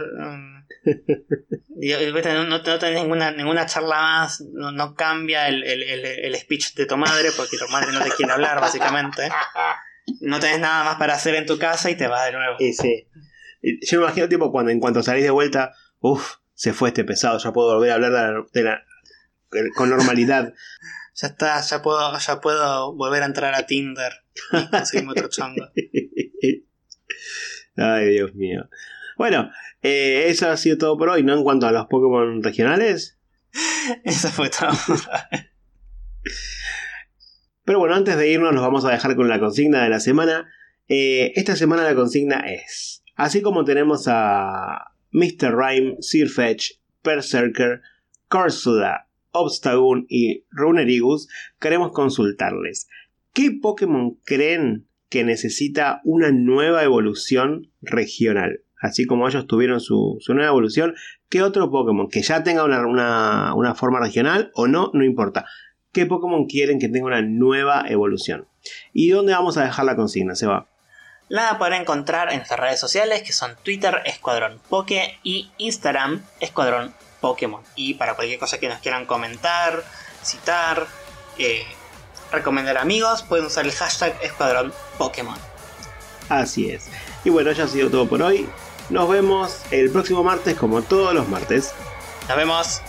[0.86, 7.56] No, no, tenés ninguna, ninguna charla más, no, cambia el, speech de tu madre porque
[7.58, 9.28] tu madre no te quiere hablar, básicamente.
[10.20, 12.56] No tenés nada más para hacer en tu casa y te vas de nuevo.
[12.60, 13.08] Y sí.
[13.62, 17.38] Yo me imagino, tipo, cuando en cuanto salís de vuelta, uff, se fue este pesado,
[17.38, 18.84] ya puedo volver a hablar de la,
[19.74, 20.54] con normalidad.
[21.14, 24.12] ya está, ya puedo, ya puedo volver a entrar a Tinder
[24.52, 25.68] y conseguirme otro chongo.
[27.76, 28.68] Ay, Dios mío.
[29.16, 29.50] Bueno,
[29.82, 31.34] eh, eso ha sido todo por hoy, ¿no?
[31.34, 33.18] En cuanto a los Pokémon regionales.
[34.04, 34.70] Eso fue todo.
[37.64, 40.46] Pero bueno, antes de irnos, nos vamos a dejar con la consigna de la semana.
[40.88, 45.54] Eh, esta semana la consigna es: así como tenemos a Mr.
[45.56, 46.72] Rhyme, Sirfetch,
[47.02, 47.80] Berserker,
[48.28, 51.28] Corsuda, Obstagoon y Runerigus,
[51.58, 52.88] queremos consultarles.
[53.32, 58.65] ¿Qué Pokémon creen que necesita una nueva evolución regional?
[58.80, 60.94] Así como ellos tuvieron su, nueva evolución,
[61.28, 64.90] ¿qué otro Pokémon que ya tenga una, una forma regional o no?
[64.92, 65.46] No importa
[65.96, 68.46] qué Pokémon quieren que tenga una nueva evolución.
[68.92, 70.68] ¿Y dónde vamos a dejar la consigna, Seba?
[71.30, 76.92] La podrán encontrar en nuestras redes sociales que son Twitter Escuadrón Poke y Instagram Escuadrón
[77.22, 77.62] Pokémon.
[77.76, 79.84] Y para cualquier cosa que nos quieran comentar,
[80.22, 80.86] citar,
[81.38, 81.64] eh,
[82.30, 85.38] recomendar amigos, pueden usar el hashtag Escuadrón Pokémon.
[86.28, 86.90] Así es.
[87.24, 88.46] Y bueno, ya ha sido todo por hoy.
[88.88, 91.74] Nos vemos el próximo martes como todos los martes.
[92.28, 92.82] Nos vemos.